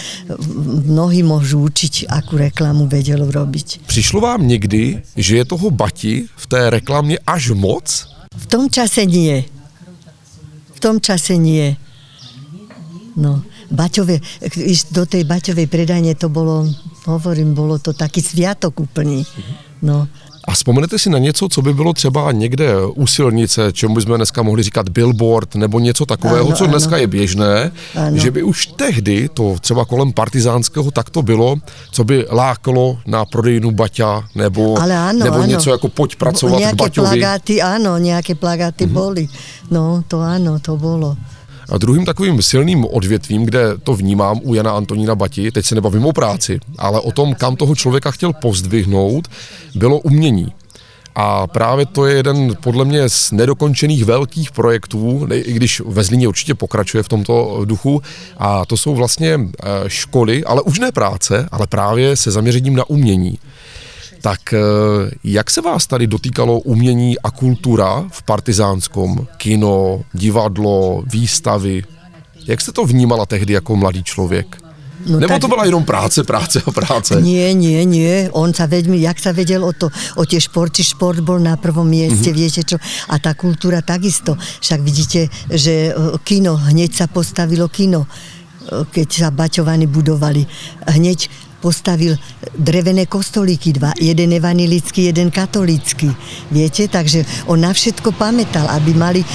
mnohí 0.90 1.22
môžu 1.22 1.62
učiť, 1.62 2.10
akú 2.10 2.42
reklamu 2.42 2.90
vedel 2.90 3.22
robiť. 3.22 3.86
Přišlo 3.86 4.20
vám 4.20 4.42
někdy, 4.48 5.02
že 5.16 5.36
je 5.36 5.44
toho 5.44 5.70
Bati 5.70 6.26
v 6.36 6.46
té 6.46 6.70
reklamě 6.70 7.18
až 7.26 7.50
moc? 7.54 7.86
V 8.36 8.46
tom 8.46 8.70
čase 8.70 9.06
nie. 9.06 9.44
V 10.74 10.80
tom 10.80 11.00
čase 11.00 11.36
nie. 11.36 11.76
No, 13.16 13.42
Baťové, 13.70 14.22
do 14.90 15.04
tej 15.04 15.26
Baťovej 15.28 15.66
predajne 15.66 16.14
to 16.14 16.32
bolo, 16.32 16.64
hovorím, 17.06 17.54
bolo 17.54 17.78
to 17.78 17.92
taký 17.92 18.20
sviatok 18.20 18.80
úplný. 18.80 19.26
No. 19.82 20.08
A 20.44 20.52
vzpomenete 20.52 20.98
si 20.98 21.10
na 21.10 21.18
něco, 21.18 21.48
co 21.48 21.62
by 21.62 21.74
bylo 21.74 21.92
třeba 21.92 22.32
někde 22.32 22.74
u 22.94 23.06
silnice, 23.06 23.72
čemu 23.72 23.94
bychom 23.94 24.16
dneska 24.16 24.42
mohli 24.42 24.62
říkat 24.62 24.88
billboard 24.88 25.54
nebo 25.54 25.80
něco 25.80 26.06
takového, 26.06 26.46
ano, 26.46 26.56
co 26.56 26.66
dneska 26.66 26.90
ano. 26.90 27.00
je 27.00 27.06
běžné, 27.06 27.72
ano. 27.96 28.16
že 28.16 28.30
by 28.30 28.42
už 28.42 28.66
tehdy, 28.66 29.28
to 29.34 29.56
třeba 29.60 29.84
kolem 29.84 30.12
partizánského 30.12 30.90
tak 30.90 31.10
to 31.10 31.22
bylo, 31.22 31.56
co 31.90 32.04
by 32.04 32.26
lákalo 32.30 32.98
na 33.06 33.24
prodejnu 33.24 33.70
Baťa 33.70 34.24
nebo, 34.34 34.78
Ale 34.78 34.96
ano, 34.96 35.24
nebo 35.24 35.36
ano. 35.36 35.46
něco 35.46 35.70
jako 35.70 35.88
pojď 35.88 36.16
pracovat 36.16 36.58
nějaké 36.58 36.76
k 36.76 36.78
Baťovi. 36.78 37.08
plagáty, 37.08 37.62
ano, 37.62 37.98
nějaké 37.98 38.34
plagáty 38.34 38.86
mm-hmm. 38.86 38.92
boli. 38.92 39.28
No, 39.70 40.04
to 40.08 40.20
ano, 40.20 40.58
to 40.58 40.76
bolo. 40.76 41.16
A 41.70 41.78
druhým 41.78 42.04
takovým 42.04 42.42
silným 42.42 42.84
odvětvím, 42.84 43.44
kde 43.44 43.78
to 43.82 43.94
vnímám 43.94 44.40
u 44.42 44.54
Jana 44.54 44.72
Antonína 44.72 45.14
Bati, 45.14 45.52
teď 45.52 45.66
se 45.66 45.74
nebavím 45.74 46.06
o 46.06 46.12
práci, 46.12 46.60
ale 46.78 47.00
o 47.00 47.12
tom, 47.12 47.34
kam 47.34 47.56
toho 47.56 47.74
člověka 47.74 48.10
chtěl 48.10 48.32
pozdvihnout, 48.32 49.28
bylo 49.74 49.98
umění. 49.98 50.52
A 51.14 51.46
právě 51.46 51.86
to 51.86 52.06
je 52.06 52.16
jeden 52.16 52.56
podle 52.62 52.84
mě 52.84 53.08
z 53.08 53.32
nedokončených 53.32 54.04
velkých 54.04 54.52
projektů, 54.52 55.28
i 55.32 55.52
když 55.52 55.80
ve 55.80 56.04
Zlíně 56.04 56.28
určitě 56.28 56.54
pokračuje 56.54 57.02
v 57.02 57.08
tomto 57.08 57.60
duchu. 57.64 58.02
A 58.38 58.64
to 58.64 58.76
jsou 58.76 58.94
vlastně 58.94 59.40
eh, 59.40 59.66
školy, 59.86 60.44
ale 60.44 60.62
už 60.62 60.78
ne 60.78 60.92
práce, 60.92 61.48
ale 61.52 61.66
právě 61.66 62.16
se 62.16 62.30
zaměřením 62.30 62.76
na 62.76 62.90
umění. 62.90 63.38
Tak 64.20 64.54
eh, 64.54 64.58
jak 65.24 65.50
se 65.50 65.60
vás 65.60 65.86
tady 65.86 66.06
dotýkalo 66.06 66.60
umění 66.60 67.18
a 67.18 67.30
kultura 67.30 68.04
v 68.10 68.22
partizánskom? 68.22 69.26
Kino, 69.36 70.00
divadlo, 70.14 71.02
výstavy? 71.06 71.84
Jak 72.46 72.60
jste 72.60 72.72
to 72.72 72.84
vnímala 72.84 73.26
tehdy 73.26 73.52
jako 73.52 73.76
mladý 73.76 74.02
člověk? 74.04 74.56
No 75.06 75.20
Nebo 75.20 75.32
tak, 75.32 75.40
to 75.40 75.48
byla 75.48 75.64
jenom 75.64 75.84
práce, 75.84 76.24
práce 76.24 76.62
a 76.66 76.70
práce? 76.70 77.22
Nie, 77.22 77.54
nie, 77.54 77.84
nie. 77.88 78.28
On 78.36 78.52
sa 78.52 78.68
vedmi, 78.68 79.00
jak 79.00 79.16
sa 79.16 79.32
vedel 79.32 79.64
o, 79.64 79.72
to, 79.72 79.88
o 80.20 80.28
tie 80.28 80.36
športy, 80.36 80.84
šport 80.84 81.24
bol 81.24 81.40
na 81.40 81.56
prvom 81.56 81.88
mieste, 81.88 82.28
mm-hmm. 82.28 82.36
viete 82.36 82.60
čo. 82.68 82.76
A 83.08 83.16
tá 83.16 83.32
kultúra 83.32 83.80
takisto. 83.80 84.36
Však 84.60 84.80
vidíte, 84.84 85.32
že 85.48 85.88
e, 85.88 85.92
kino, 86.20 86.60
hneď 86.60 86.92
sa 86.92 87.06
postavilo 87.08 87.72
kino, 87.72 88.04
e, 88.04 88.08
keď 88.92 89.08
sa 89.08 89.28
Baťovany 89.32 89.88
budovali. 89.88 90.44
Hneď 90.84 91.32
postavil 91.60 92.16
drevené 92.56 93.06
kostolíky 93.06 93.72
dva, 93.72 93.92
jeden 94.00 94.32
evanilický, 94.32 95.12
jeden 95.12 95.30
katolícky. 95.30 96.08
Viete, 96.50 96.88
takže 96.88 97.24
on 97.46 97.60
na 97.60 97.72
všetko 97.76 98.16
pamätal, 98.16 98.66
aby 98.72 98.96
mali 98.96 99.20
e, 99.20 99.28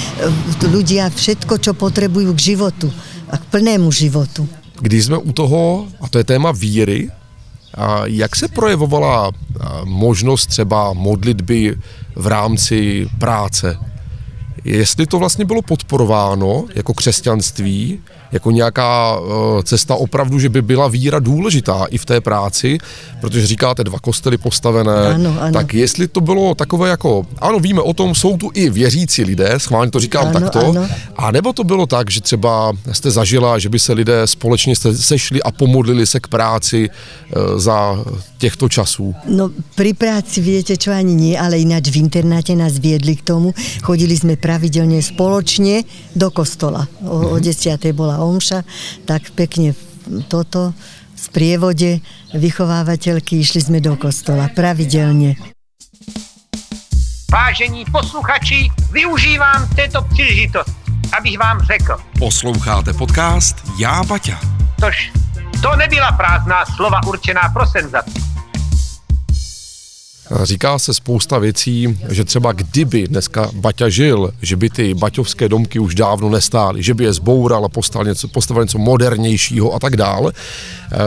ľudia 0.66 1.06
všetko, 1.08 1.62
čo 1.62 1.72
potrebujú 1.78 2.34
k 2.34 2.44
životu 2.54 2.90
a 3.30 3.38
k 3.38 3.44
plnému 3.50 3.88
životu. 3.94 4.48
Když 4.80 5.04
jsme 5.04 5.18
u 5.18 5.32
toho, 5.32 5.86
a 6.00 6.08
to 6.08 6.18
je 6.18 6.24
téma 6.24 6.52
víry, 6.52 7.08
a 7.76 8.06
jak 8.06 8.36
se 8.36 8.48
projevovala 8.48 9.32
možnost 9.84 10.46
třeba 10.46 10.92
modlitby 10.92 11.76
v 12.16 12.26
rámci 12.26 13.06
práce? 13.18 13.78
Jestli 14.64 15.06
to 15.06 15.18
vlastně 15.18 15.44
bylo 15.44 15.62
podporováno 15.62 16.64
jako 16.74 16.94
křesťanství, 16.94 17.98
jako 18.36 18.50
nějaká 18.50 19.18
uh, 19.18 19.62
cesta 19.64 19.94
opravdu, 19.96 20.38
že 20.38 20.48
by 20.48 20.62
byla 20.62 20.88
víra 20.88 21.18
důležitá 21.18 21.88
i 21.90 21.98
v 21.98 22.04
té 22.04 22.20
práci, 22.20 22.78
protože 23.20 23.46
říkáte 23.46 23.84
dva 23.84 23.98
kostely 23.98 24.36
postavené, 24.38 25.16
ano, 25.16 25.32
ano. 25.40 25.52
tak 25.52 25.74
jestli 25.74 26.08
to 26.08 26.20
bylo 26.20 26.54
takové 26.54 26.88
jako, 26.88 27.26
ano 27.40 27.58
víme 27.58 27.80
o 27.80 27.92
tom, 27.96 28.14
jsou 28.14 28.36
tu 28.36 28.50
i 28.54 28.70
věřící 28.70 29.24
lidé, 29.24 29.56
schválně 29.56 29.90
to 29.90 30.00
říkám 30.00 30.26
ano, 30.28 30.40
takto, 30.40 30.60
ano. 30.70 30.84
a 31.16 31.30
nebo 31.32 31.52
to 31.52 31.64
bylo 31.64 31.86
tak, 31.86 32.10
že 32.10 32.20
třeba 32.20 32.72
jste 32.92 33.10
zažila, 33.10 33.58
že 33.58 33.68
by 33.68 33.78
se 33.78 33.92
lidé 33.92 34.26
společně 34.26 34.76
sešli 34.76 35.42
a 35.42 35.50
pomodlili 35.50 36.06
se 36.06 36.20
k 36.20 36.28
práci 36.28 36.90
uh, 36.90 37.58
za 37.58 38.04
těchto 38.38 38.68
časů? 38.68 39.14
No 39.28 39.50
pri 39.74 39.96
práci 39.96 40.44
viete 40.44 40.76
čo 40.76 40.92
ani 40.92 41.16
nie, 41.16 41.34
ale 41.36 41.58
ináč 41.60 41.88
v 41.88 42.04
internáte 42.04 42.52
nás 42.52 42.76
viedli 42.76 43.16
k 43.16 43.24
tomu. 43.24 43.56
Chodili 43.82 44.16
sme 44.16 44.36
pravidelne 44.36 45.00
spoločne 45.00 45.82
do 46.12 46.28
kostola. 46.30 46.84
O, 47.04 47.34
o 47.34 47.36
10. 47.40 47.80
bola 47.96 48.20
omša, 48.28 48.62
tak 49.06 49.30
pekne 49.32 49.72
toto 50.26 50.74
v 51.16 51.18
sprievode 51.18 52.04
vychovávateľky 52.34 53.40
išli 53.40 53.60
sme 53.64 53.78
do 53.80 53.96
kostola 53.96 54.52
pravidelne. 54.52 55.38
Vážení 57.32 57.84
posluchači, 57.90 58.70
využívám 58.92 59.68
této 59.76 60.02
příležitost, 60.02 60.70
abych 61.18 61.38
vám 61.38 61.60
řekl. 61.60 61.96
Posloucháte 62.18 62.92
podcast 62.92 63.56
Já 63.78 64.02
Baťa. 64.02 64.40
Tož 64.80 65.12
to 65.62 65.76
nebyla 65.76 66.12
prázdná 66.12 66.64
slova 66.76 67.00
určená 67.06 67.48
pro 67.52 67.66
senzaci. 67.66 68.35
Říká 70.42 70.78
se 70.78 70.94
spousta 70.94 71.38
věcí, 71.38 71.98
že 72.08 72.24
třeba 72.24 72.52
kdyby 72.52 73.08
dneska 73.08 73.50
Baťa 73.54 73.88
žil, 73.88 74.30
že 74.42 74.56
by 74.56 74.70
ty 74.70 74.94
baťovské 74.94 75.48
domky 75.48 75.78
už 75.78 75.94
dávno 75.94 76.30
nestály, 76.30 76.82
že 76.82 76.94
by 76.94 77.04
je 77.04 77.12
zboural 77.12 77.64
a 77.64 77.68
postavil 77.68 78.08
něco, 78.08 78.28
postavil 78.28 78.64
něco 78.64 78.78
modernějšího 78.78 79.74
a 79.74 79.78
tak 79.78 79.96
dále. 79.96 80.32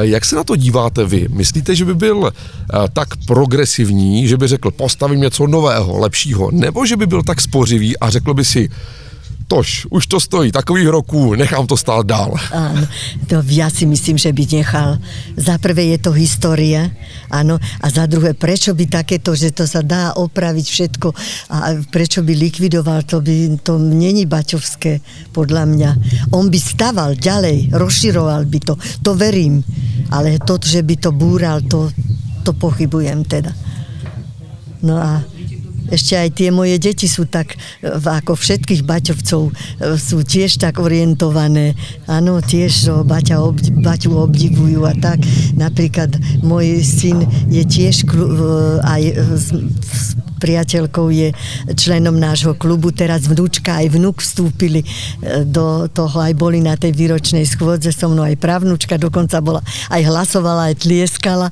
Jak 0.01 0.25
se 0.25 0.35
na 0.35 0.43
to 0.43 0.55
díváte 0.55 1.05
vy? 1.05 1.27
Myslíte, 1.29 1.75
že 1.75 1.85
by 1.85 1.95
byl 1.95 2.31
eh, 2.33 2.77
tak 2.93 3.07
progresivní, 3.27 4.27
že 4.27 4.37
by 4.37 4.47
řekl 4.47 4.71
postavím 4.71 5.21
něco 5.21 5.47
nového, 5.47 5.97
lepšího, 5.97 6.51
nebo 6.51 6.85
že 6.85 6.97
by 6.97 7.07
byl 7.07 7.23
tak 7.23 7.41
spořivý 7.41 7.97
a 7.97 8.09
řekl 8.09 8.33
by 8.33 8.45
si, 8.45 8.69
tož, 9.49 9.89
už 9.89 10.07
to 10.07 10.19
stojí 10.19 10.51
takových 10.51 10.87
roků, 10.87 11.33
nechám 11.33 11.65
to 11.65 11.73
stát 11.73 12.05
dál. 12.05 12.37
Áno, 12.53 12.85
to 13.25 13.41
ja 13.49 13.73
si 13.73 13.89
myslím, 13.89 14.21
že 14.21 14.29
by 14.29 14.45
nechal. 14.45 15.01
Za 15.33 15.57
prvé 15.57 15.89
je 15.89 15.97
to 15.97 16.13
história, 16.13 16.93
áno, 17.33 17.57
a 17.57 17.85
za 17.89 18.05
druhé, 18.05 18.37
prečo 18.37 18.77
by 18.77 18.85
takéto, 18.85 19.33
že 19.33 19.49
to 19.49 19.65
sa 19.65 19.81
dá 19.81 20.13
opraviť 20.13 20.65
všetko 20.69 21.07
a 21.49 21.81
prečo 21.89 22.21
by 22.21 22.37
likvidoval, 22.37 23.01
to 23.09 23.25
by, 23.25 23.57
to 23.65 23.81
není 23.81 24.29
baťovské, 24.29 25.01
podľa 25.33 25.65
mňa. 25.65 25.91
On 26.29 26.45
by 26.45 26.59
staval 26.61 27.17
ďalej, 27.17 27.73
rozširoval 27.73 28.45
by 28.45 28.59
to, 28.61 28.73
to 29.01 29.17
verím, 29.17 29.65
ale 30.13 30.37
to, 30.45 30.61
že 30.61 30.85
by 30.85 30.95
to 31.01 31.09
búral, 31.09 31.65
to, 31.65 31.89
to 32.45 32.53
pochybujem 32.53 33.25
teda. 33.25 33.49
No 34.85 34.95
a 34.95 35.25
ešte 35.89 36.13
aj 36.15 36.29
tie 36.37 36.49
moje 36.49 36.77
deti 36.77 37.09
sú 37.09 37.25
tak, 37.25 37.57
e, 37.81 37.89
ako 37.89 38.37
všetkých 38.37 38.85
baťovcov, 38.85 39.41
e, 39.49 39.53
sú 39.97 40.21
tiež 40.23 40.61
tak 40.61 40.79
orientované. 40.79 41.73
Áno, 42.05 42.39
tiež 42.39 42.71
že 42.89 42.93
baťa 43.03 43.41
ob, 43.41 43.59
baťu 43.83 44.15
obdivujú 44.15 44.85
a 44.85 44.93
tak. 44.95 45.19
Napríklad 45.57 46.15
môj 46.45 46.85
syn 46.85 47.25
je 47.49 47.65
tiež 47.65 48.05
e, 48.05 48.09
aj 48.85 49.01
s 49.35 49.49
priateľkou 50.39 51.07
je 51.11 51.29
členom 51.75 52.15
nášho 52.15 52.55
klubu, 52.55 52.95
teraz 52.95 53.27
vnúčka 53.27 53.83
aj 53.83 53.87
vnúk 53.93 54.23
vstúpili 54.23 54.87
do 55.45 55.91
toho, 55.91 56.17
aj 56.23 56.33
boli 56.39 56.63
na 56.63 56.79
tej 56.79 56.95
výročnej 56.95 57.43
schôdze 57.43 57.91
so 57.91 58.07
mnou, 58.07 58.23
aj 58.23 58.39
pravnúčka 58.39 58.95
dokonca 58.95 59.43
bola, 59.43 59.61
aj 59.91 60.01
hlasovala, 60.07 60.71
aj 60.71 60.87
tlieskala. 60.87 61.51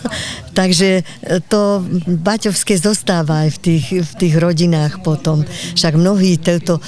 Takže 0.58 1.06
to 1.50 1.82
baťovské 2.06 2.78
zostáva 2.78 3.46
aj 3.46 3.50
v 3.54 3.58
tých, 3.58 3.86
v 4.02 4.12
tých 4.18 4.34
rodinách 4.38 5.02
potom. 5.02 5.42
Však 5.74 5.94
mnohí 5.98 6.38
toto 6.38 6.82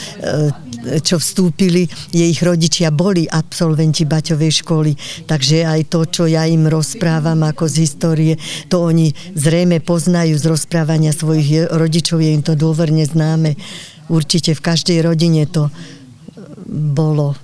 čo 0.82 1.16
vstúpili, 1.22 1.86
je 2.10 2.24
ich 2.26 2.42
rodičia 2.42 2.90
boli 2.90 3.24
absolventi 3.26 4.02
Baťovej 4.02 4.52
školy, 4.62 4.92
takže 5.30 5.62
aj 5.62 5.80
to, 5.88 6.00
čo 6.06 6.24
ja 6.26 6.44
im 6.46 6.66
rozprávam 6.66 7.46
ako 7.46 7.70
z 7.70 7.74
histórie, 7.86 8.34
to 8.66 8.82
oni 8.82 9.14
zrejme 9.38 9.78
poznajú 9.78 10.34
z 10.36 10.44
rozprávania 10.50 11.14
svojich 11.14 11.70
rodičov, 11.70 12.18
je 12.18 12.30
im 12.34 12.42
to 12.42 12.58
dôverne 12.58 13.06
známe. 13.06 13.54
Určite 14.10 14.58
v 14.58 14.64
každej 14.64 14.98
rodine 15.06 15.46
to 15.46 15.70
bolo 16.72 17.38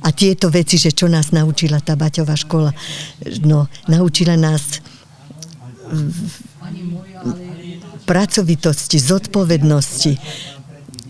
a 0.00 0.08
tieto 0.16 0.48
veci, 0.48 0.80
že 0.80 0.96
čo 0.96 1.10
nás 1.12 1.28
naučila 1.34 1.82
tá 1.82 1.92
Baťová 1.92 2.32
škola, 2.32 2.72
no, 3.44 3.68
naučila 3.90 4.38
nás 4.38 4.80
pracovitosti, 8.08 8.96
zodpovednosti, 8.96 10.12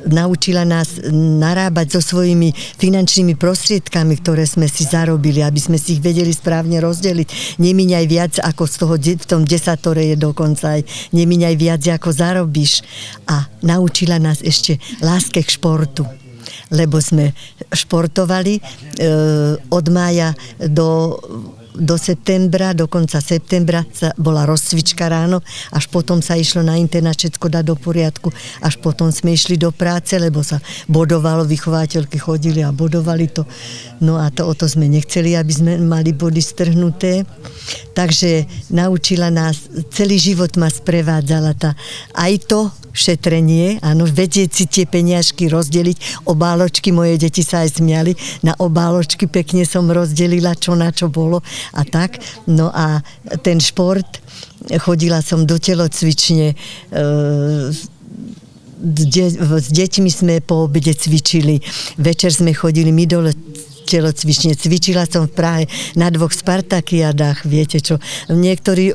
naučila 0.06 0.64
nás 0.64 1.00
narábať 1.12 1.98
so 1.98 2.00
svojimi 2.00 2.52
finančnými 2.54 3.36
prostriedkami, 3.36 4.16
ktoré 4.20 4.46
sme 4.46 4.70
si 4.70 4.86
zarobili, 4.86 5.44
aby 5.44 5.60
sme 5.60 5.76
si 5.76 5.98
ich 5.98 6.02
vedeli 6.04 6.32
správne 6.32 6.80
rozdeliť. 6.80 7.58
Nemíňaj 7.60 8.06
viac, 8.08 8.32
ako 8.40 8.62
z 8.64 8.74
toho 8.80 8.94
v 8.96 9.26
tom 9.28 9.42
desatore 9.44 10.14
je 10.14 10.16
dokonca 10.16 10.80
aj. 10.80 10.82
Nemíňaj 11.12 11.54
viac, 11.58 11.82
ako 11.84 12.14
zarobíš. 12.14 12.84
A 13.28 13.48
naučila 13.60 14.16
nás 14.16 14.40
ešte 14.40 14.80
láske 15.04 15.44
k 15.44 15.50
športu 15.50 16.06
lebo 16.70 17.02
sme 17.02 17.34
športovali 17.74 18.54
e, 18.58 18.62
od 19.58 19.86
mája 19.90 20.34
do 20.70 21.18
do 21.74 21.94
septembra, 21.98 22.74
do 22.74 22.90
konca 22.90 23.22
septembra 23.22 23.87
sa 23.94 24.11
bola 24.18 24.46
rozcvička 24.46 25.06
ráno, 25.06 25.42
až 25.70 25.87
potom 25.87 26.18
sa 26.18 26.35
išlo 26.35 26.64
na 26.66 26.76
internát 26.78 27.14
všetko 27.14 27.46
dať 27.46 27.64
do 27.66 27.76
poriadku, 27.78 28.28
až 28.64 28.74
potom 28.83 29.14
sme 29.14 29.35
išli 29.35 29.54
do 29.54 29.70
práce, 29.70 30.16
lebo 30.18 30.42
sa 30.42 30.59
bodovalo, 30.90 31.46
vychovateľky 31.46 32.18
chodili 32.18 32.64
a 32.64 32.74
bodovali 32.74 33.30
to. 33.30 33.46
No 34.02 34.18
a 34.18 34.33
to 34.33 34.48
o 34.48 34.52
to 34.56 34.66
sme 34.66 34.88
nechceli, 34.88 35.37
aby 35.37 35.52
sme 35.52 35.72
mali 35.78 36.11
body 36.16 36.42
strhnuté. 36.42 37.22
Takže 37.94 38.48
naučila 38.72 39.28
nás, 39.28 39.68
celý 39.92 40.16
život 40.16 40.56
ma 40.56 40.66
sprevádzala 40.72 41.52
tá, 41.54 41.76
aj 42.16 42.33
to, 42.48 42.61
šetrenie, 42.92 43.79
áno, 43.81 44.07
vedieť 44.07 44.50
si 44.50 44.64
tie 44.66 44.85
peniažky 44.87 45.46
rozdeliť, 45.46 46.26
obáločky, 46.26 46.90
moje 46.90 47.18
deti 47.18 47.42
sa 47.46 47.62
aj 47.62 47.81
smiali, 47.81 48.14
na 48.42 48.55
obáločky 48.59 49.31
pekne 49.31 49.62
som 49.64 49.87
rozdelila, 49.87 50.59
čo 50.59 50.74
na 50.74 50.90
čo 50.90 51.07
bolo 51.09 51.42
a 51.74 51.83
tak. 51.87 52.18
No 52.50 52.70
a 52.74 53.03
ten 53.40 53.62
šport, 53.62 54.20
chodila 54.83 55.22
som 55.22 55.46
do 55.46 55.57
telocvične, 55.57 56.55
e, 56.55 56.57
s 58.81 59.68
deťmi 59.68 60.11
sme 60.11 60.35
po 60.40 60.64
obede 60.64 60.96
cvičili, 60.96 61.61
večer 62.00 62.33
sme 62.33 62.57
chodili 62.57 62.88
my 62.88 63.05
dole 63.05 63.33
telocvične. 63.90 64.55
Cvičila 64.55 65.03
som 65.11 65.26
v 65.26 65.35
Prahe 65.35 65.64
na 65.98 66.07
dvoch 66.14 66.31
Spartakiadách, 66.31 67.42
viete 67.50 67.83
čo. 67.83 67.98
Niektorí 68.31 68.94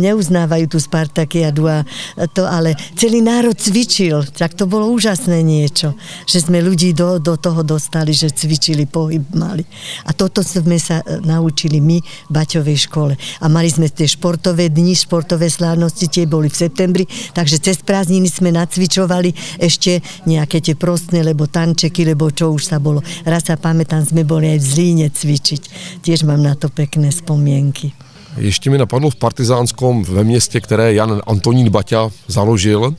neuznávajú 0.00 0.66
tú 0.72 0.78
Spartakiadu 0.80 1.68
a 1.68 1.84
to, 2.32 2.48
ale 2.48 2.72
celý 2.96 3.20
národ 3.20 3.52
cvičil. 3.52 4.24
Tak 4.32 4.56
to 4.56 4.64
bolo 4.64 4.88
úžasné 4.88 5.44
niečo, 5.44 5.92
že 6.24 6.40
sme 6.40 6.64
ľudí 6.64 6.96
do, 6.96 7.20
do 7.20 7.36
toho 7.36 7.60
dostali, 7.60 8.16
že 8.16 8.32
cvičili, 8.32 8.88
pohyb 8.88 9.22
mali. 9.36 9.68
A 10.08 10.16
toto 10.16 10.40
sme 10.40 10.80
sa 10.80 11.04
e, 11.04 11.20
naučili 11.20 11.82
my 11.82 12.00
v 12.00 12.30
Baťovej 12.32 12.78
škole. 12.88 13.14
A 13.44 13.46
mali 13.52 13.68
sme 13.68 13.92
tie 13.92 14.08
športové 14.08 14.72
dni, 14.72 14.96
športové 14.96 15.52
slávnosti, 15.52 16.08
tie 16.08 16.24
boli 16.24 16.48
v 16.48 16.56
septembri, 16.56 17.04
takže 17.36 17.60
cez 17.60 17.82
prázdniny 17.84 18.30
sme 18.30 18.54
nacvičovali 18.54 19.60
ešte 19.60 20.00
nejaké 20.24 20.62
tie 20.62 20.78
prostné, 20.78 21.20
lebo 21.20 21.50
tančeky, 21.50 22.06
lebo 22.06 22.30
čo 22.30 22.54
už 22.54 22.70
sa 22.70 22.78
bolo. 22.78 23.02
Raz 23.26 23.50
sa 23.50 23.58
pamätám, 23.58 24.06
sme 24.06 24.22
boli 24.30 24.54
aj 24.54 24.58
v 24.62 24.66
Zlíne 24.70 25.06
cvičiť. 25.10 25.62
Tiež 26.06 26.22
mám 26.22 26.38
na 26.38 26.54
to 26.54 26.70
pekné 26.70 27.10
spomienky. 27.10 27.90
Ještě 28.38 28.70
mi 28.70 28.78
napadlo 28.78 29.10
v 29.10 29.16
Partizánskom 29.16 30.04
ve 30.04 30.24
městě, 30.24 30.60
které 30.60 30.94
Jan 30.94 31.22
Antonín 31.26 31.70
Baťa 31.70 32.10
založil, 32.28 32.94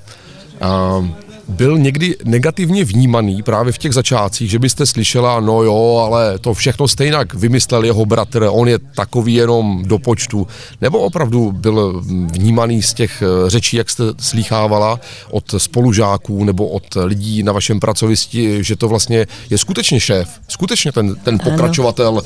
byl 1.48 1.78
někdy 1.78 2.16
negativně 2.24 2.86
vnímaný 2.86 3.44
právě 3.44 3.74
v 3.74 3.78
těch 3.78 3.94
začátcích, 3.94 4.52
že 4.52 4.60
byste 4.60 4.86
slyšela, 4.86 5.40
no 5.40 5.64
jo, 5.64 6.02
ale 6.06 6.40
to 6.40 6.54
všechno 6.54 6.88
stejně 6.88 7.18
vymyslel 7.34 7.86
jeho 7.86 8.06
bratr, 8.06 8.48
on 8.52 8.68
je 8.68 8.80
takový 8.80 9.34
jenom 9.34 9.84
do 9.86 10.00
počtu, 10.00 10.48
nebo 10.82 11.00
opravdu 11.00 11.52
byl 11.52 12.02
vnímaný 12.32 12.82
z 12.82 12.94
těch 12.94 13.22
eh, 13.22 13.50
řečí, 13.50 13.78
jak 13.78 13.90
jste 13.90 14.04
slýchávala 14.20 15.00
od 15.32 15.44
spolužáků 15.58 16.44
nebo 16.44 16.68
od 16.68 16.84
lidí 16.96 17.44
na 17.44 17.52
vašem 17.52 17.80
pracovišti, 17.80 18.64
že 18.64 18.76
to 18.76 18.88
vlastně 18.88 19.28
je 19.50 19.58
skutečně 19.58 20.00
šéf, 20.00 20.30
skutečně 20.48 20.92
ten, 20.92 21.16
ten 21.16 21.40
pokračovatel 21.40 22.22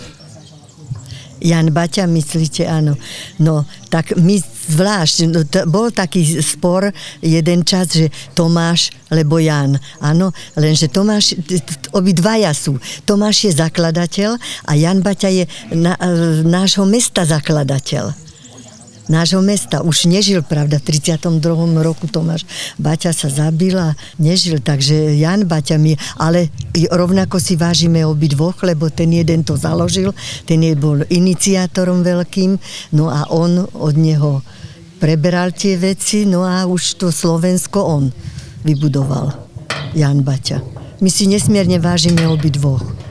Jan 1.45 1.69
Baťa, 1.69 2.10
myslíte, 2.10 2.65
áno. 2.65 2.97
No, 3.38 3.69
tak 3.93 4.17
my 4.17 4.41
zvlášť, 4.41 5.15
no, 5.29 5.45
t- 5.45 5.65
bol 5.69 5.93
taký 5.93 6.25
spor 6.41 6.89
jeden 7.21 7.62
čas, 7.62 7.93
že 7.93 8.10
Tomáš 8.34 8.89
lebo 9.13 9.38
Jan. 9.38 9.77
Áno, 10.01 10.34
lenže 10.58 10.89
Tomáš, 10.89 11.38
t- 11.38 11.62
t- 11.62 11.89
obidvaja 11.93 12.49
sú. 12.58 12.81
Tomáš 13.05 13.45
je 13.45 13.51
zakladateľ 13.53 14.41
a 14.65 14.71
Jan 14.73 15.05
Baťa 15.05 15.29
je 15.29 15.45
na, 15.77 15.93
e, 16.01 16.41
nášho 16.41 16.89
mesta 16.89 17.21
zakladateľ 17.23 18.24
nášho 19.07 19.41
mesta. 19.41 19.81
Už 19.81 20.09
nežil, 20.09 20.41
pravda, 20.41 20.81
v 20.81 20.97
32. 20.97 21.41
roku 21.81 22.09
Tomáš 22.09 22.45
Baťa 22.81 23.13
sa 23.13 23.29
zabil 23.29 23.75
a 23.77 23.93
nežil, 24.17 24.61
takže 24.61 25.17
Jan 25.17 25.45
Baťa 25.45 25.77
mi, 25.77 25.93
ale 26.17 26.49
rovnako 26.89 27.37
si 27.37 27.55
vážime 27.55 28.05
obidvoch, 28.05 28.61
lebo 28.65 28.89
ten 28.89 29.13
jeden 29.13 29.45
to 29.45 29.57
založil, 29.57 30.13
ten 30.49 30.61
je 30.61 30.73
bol 30.73 31.05
iniciátorom 31.05 32.01
veľkým, 32.01 32.57
no 32.97 33.13
a 33.13 33.29
on 33.29 33.65
od 33.73 33.95
neho 33.95 34.41
preberal 34.97 35.53
tie 35.53 35.77
veci, 35.77 36.25
no 36.25 36.47
a 36.47 36.65
už 36.65 36.97
to 36.97 37.13
Slovensko 37.13 37.79
on 37.83 38.09
vybudoval. 38.65 39.31
Jan 39.95 40.25
Baťa. 40.25 40.59
My 40.99 41.07
si 41.11 41.27
nesmierne 41.27 41.79
vážime 41.79 42.27
obidvoch. 42.27 43.04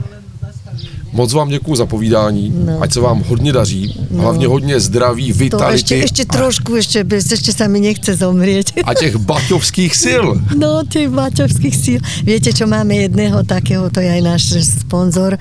Moc 1.15 1.33
vám 1.33 1.49
děkuji 1.49 1.75
za 1.77 1.87
povídání, 1.87 2.53
No. 2.67 2.83
ať 2.83 2.93
se 2.93 3.01
vám 3.01 3.23
hodně 3.29 3.53
daří, 3.53 3.95
hlavně 4.17 4.47
hodně 4.47 4.81
zdraví, 4.81 5.33
To 5.33 5.39
vitality 5.39 5.95
ešte, 5.95 5.95
ešte 6.05 6.23
trošku, 6.27 6.75
ešte, 6.75 7.05
bez- 7.07 7.31
ešte 7.31 7.55
sa 7.55 7.71
mi 7.71 7.79
nechce 7.81 8.19
zomrieť. 8.19 8.83
a 8.85 8.95
těch 8.95 9.17
baťovských 9.17 9.93
sil. 10.05 10.25
No, 10.59 10.83
tých 10.83 11.09
baťovských 11.09 11.75
síl. 11.77 12.01
Viete, 12.27 12.51
čo 12.51 12.67
máme 12.67 12.95
jedného 13.07 13.47
takého, 13.47 13.87
to 13.91 14.01
je 14.03 14.11
aj 14.11 14.23
náš 14.23 14.43
sponzor, 14.83 15.39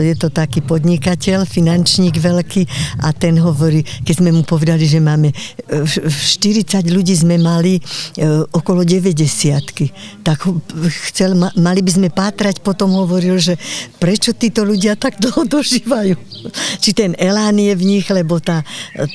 je 0.00 0.14
to 0.16 0.28
taký 0.32 0.60
podnikateľ, 0.64 1.44
finančník 1.44 2.16
veľký 2.16 2.62
a 3.04 3.12
ten 3.12 3.36
hovorí, 3.36 3.84
keď 4.04 4.14
sme 4.16 4.30
mu 4.32 4.42
povedali, 4.42 4.88
že 4.88 4.96
máme 4.96 5.28
e, 5.28 5.34
40 5.84 6.72
ľudí 6.88 7.12
sme 7.12 7.36
mali 7.36 7.76
e, 7.76 7.80
okolo 8.48 8.80
90 8.80 9.28
tak 10.22 10.38
chcel, 11.10 11.34
ma- 11.34 11.52
mali 11.56 11.82
by 11.82 11.90
sme 11.90 12.08
pátrať, 12.08 12.62
potom 12.62 12.94
hovoril, 12.94 13.36
že 13.36 13.58
prečo 13.98 14.30
títo 14.32 14.62
ľudia 14.62 14.85
tak 14.94 15.18
dlho 15.18 15.42
dožívajú. 15.48 16.14
Či 16.78 16.90
ten 16.94 17.18
elán 17.18 17.58
je 17.58 17.74
v 17.74 17.82
nich, 17.82 18.06
lebo 18.06 18.38
tá, 18.38 18.62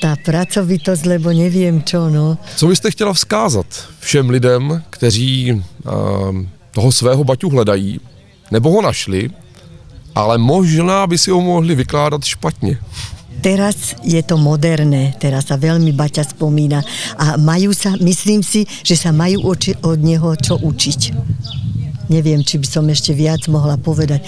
tá 0.04 0.20
pracovitosť, 0.20 1.08
lebo 1.08 1.32
neviem 1.32 1.80
čo, 1.80 2.12
no. 2.12 2.36
Co 2.56 2.66
byste 2.66 2.90
chtěla 2.90 3.12
vzkázat 3.12 3.66
všem 4.00 4.30
lidem, 4.30 4.82
kteří 4.90 5.52
um, 5.52 6.48
toho 6.74 6.92
svého 6.92 7.24
baťu 7.24 7.48
hledají, 7.48 8.00
nebo 8.50 8.70
ho 8.70 8.82
našli, 8.82 9.30
ale 10.14 10.38
možná 10.38 11.06
by 11.06 11.18
si 11.18 11.30
ho 11.30 11.40
mohli 11.40 11.74
vykládat 11.74 12.24
špatně. 12.24 12.78
Teraz 13.42 13.98
je 14.06 14.22
to 14.22 14.38
moderné, 14.38 15.18
teraz 15.18 15.50
sa 15.50 15.58
veľmi 15.58 15.90
Baťa 15.90 16.30
spomína 16.30 16.78
a 17.18 17.34
majú 17.34 17.74
sa, 17.74 17.98
myslím 17.98 18.38
si, 18.38 18.70
že 18.86 18.94
sa 18.94 19.10
majú 19.10 19.50
oči, 19.50 19.74
od 19.82 19.98
neho 19.98 20.30
čo 20.38 20.62
učiť. 20.62 21.00
Neviem, 22.12 22.44
či 22.44 22.60
by 22.60 22.68
som 22.68 22.84
ešte 22.92 23.16
viac 23.16 23.48
mohla 23.48 23.80
povedať. 23.80 24.20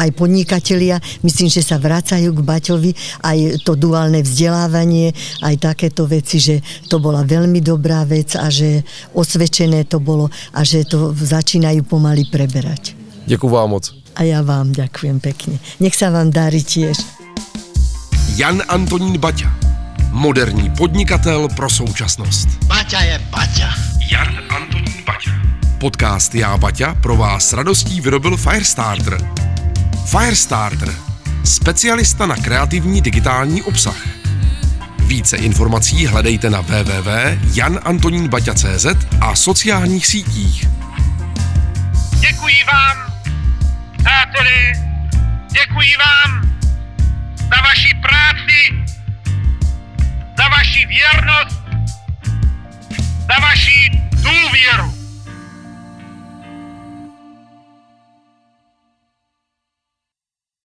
Aj 0.00 0.08
podnikatelia, 0.16 0.96
myslím, 1.20 1.52
že 1.52 1.60
sa 1.60 1.76
vracajú 1.76 2.32
k 2.32 2.40
Baťovi, 2.40 2.90
aj 3.20 3.60
to 3.68 3.76
duálne 3.76 4.24
vzdelávanie, 4.24 5.12
aj 5.44 5.54
takéto 5.60 6.08
veci, 6.08 6.40
že 6.40 6.64
to 6.88 6.96
bola 6.96 7.20
veľmi 7.20 7.60
dobrá 7.60 8.08
vec 8.08 8.32
a 8.40 8.48
že 8.48 8.80
osvedčené 9.12 9.84
to 9.84 10.00
bolo 10.00 10.32
a 10.56 10.64
že 10.64 10.88
to 10.88 11.12
začínajú 11.12 11.84
pomaly 11.84 12.24
preberať. 12.32 12.96
Děkuji 13.28 13.48
vám 13.52 13.70
moc. 13.70 13.84
A 14.16 14.26
ja 14.26 14.42
vám 14.42 14.72
ďakujem 14.74 15.20
pekne. 15.22 15.60
Nech 15.78 15.94
sa 15.94 16.10
vám 16.10 16.32
darí 16.34 16.64
tiež. 16.64 16.98
Jan 18.40 18.64
Antonín 18.72 19.20
Baťa, 19.20 19.52
moderní 20.10 20.70
podnikatel 20.74 21.48
pro 21.52 21.70
současnost. 21.70 22.48
Baťa 22.66 23.00
je 23.00 23.16
Baťa. 23.30 23.70
Jan 24.10 24.32
Antonín 24.50 25.04
Baťa. 25.06 25.39
Podcast 25.80 26.34
Já 26.34 26.56
Baťa 26.56 26.94
pro 26.94 27.16
vás 27.16 27.48
s 27.48 27.52
radostí 27.52 28.00
vyrobil 28.00 28.36
Firestarter. 28.36 29.18
Firestarter. 30.06 30.94
Specialista 31.44 32.26
na 32.26 32.36
kreativní 32.36 33.00
digitální 33.00 33.62
obsah. 33.62 33.96
Více 34.98 35.36
informací 35.36 36.06
hledejte 36.06 36.50
na 36.50 36.60
www.janantonínbaťa.cz 36.60 38.86
a 39.20 39.36
sociálních 39.36 40.06
sítích. 40.06 40.68
Děkuji 42.20 42.64
vám, 42.72 43.12
přáteli, 43.98 44.72
děkuji 45.52 45.96
vám 46.06 46.50
za 47.38 47.62
vaši 47.62 47.94
práci, 48.02 48.84
za 50.38 50.48
vaši 50.48 50.86
věrnost, 50.86 51.62
za 53.28 53.38
vaši 53.40 53.90
důvěru. 54.12 54.99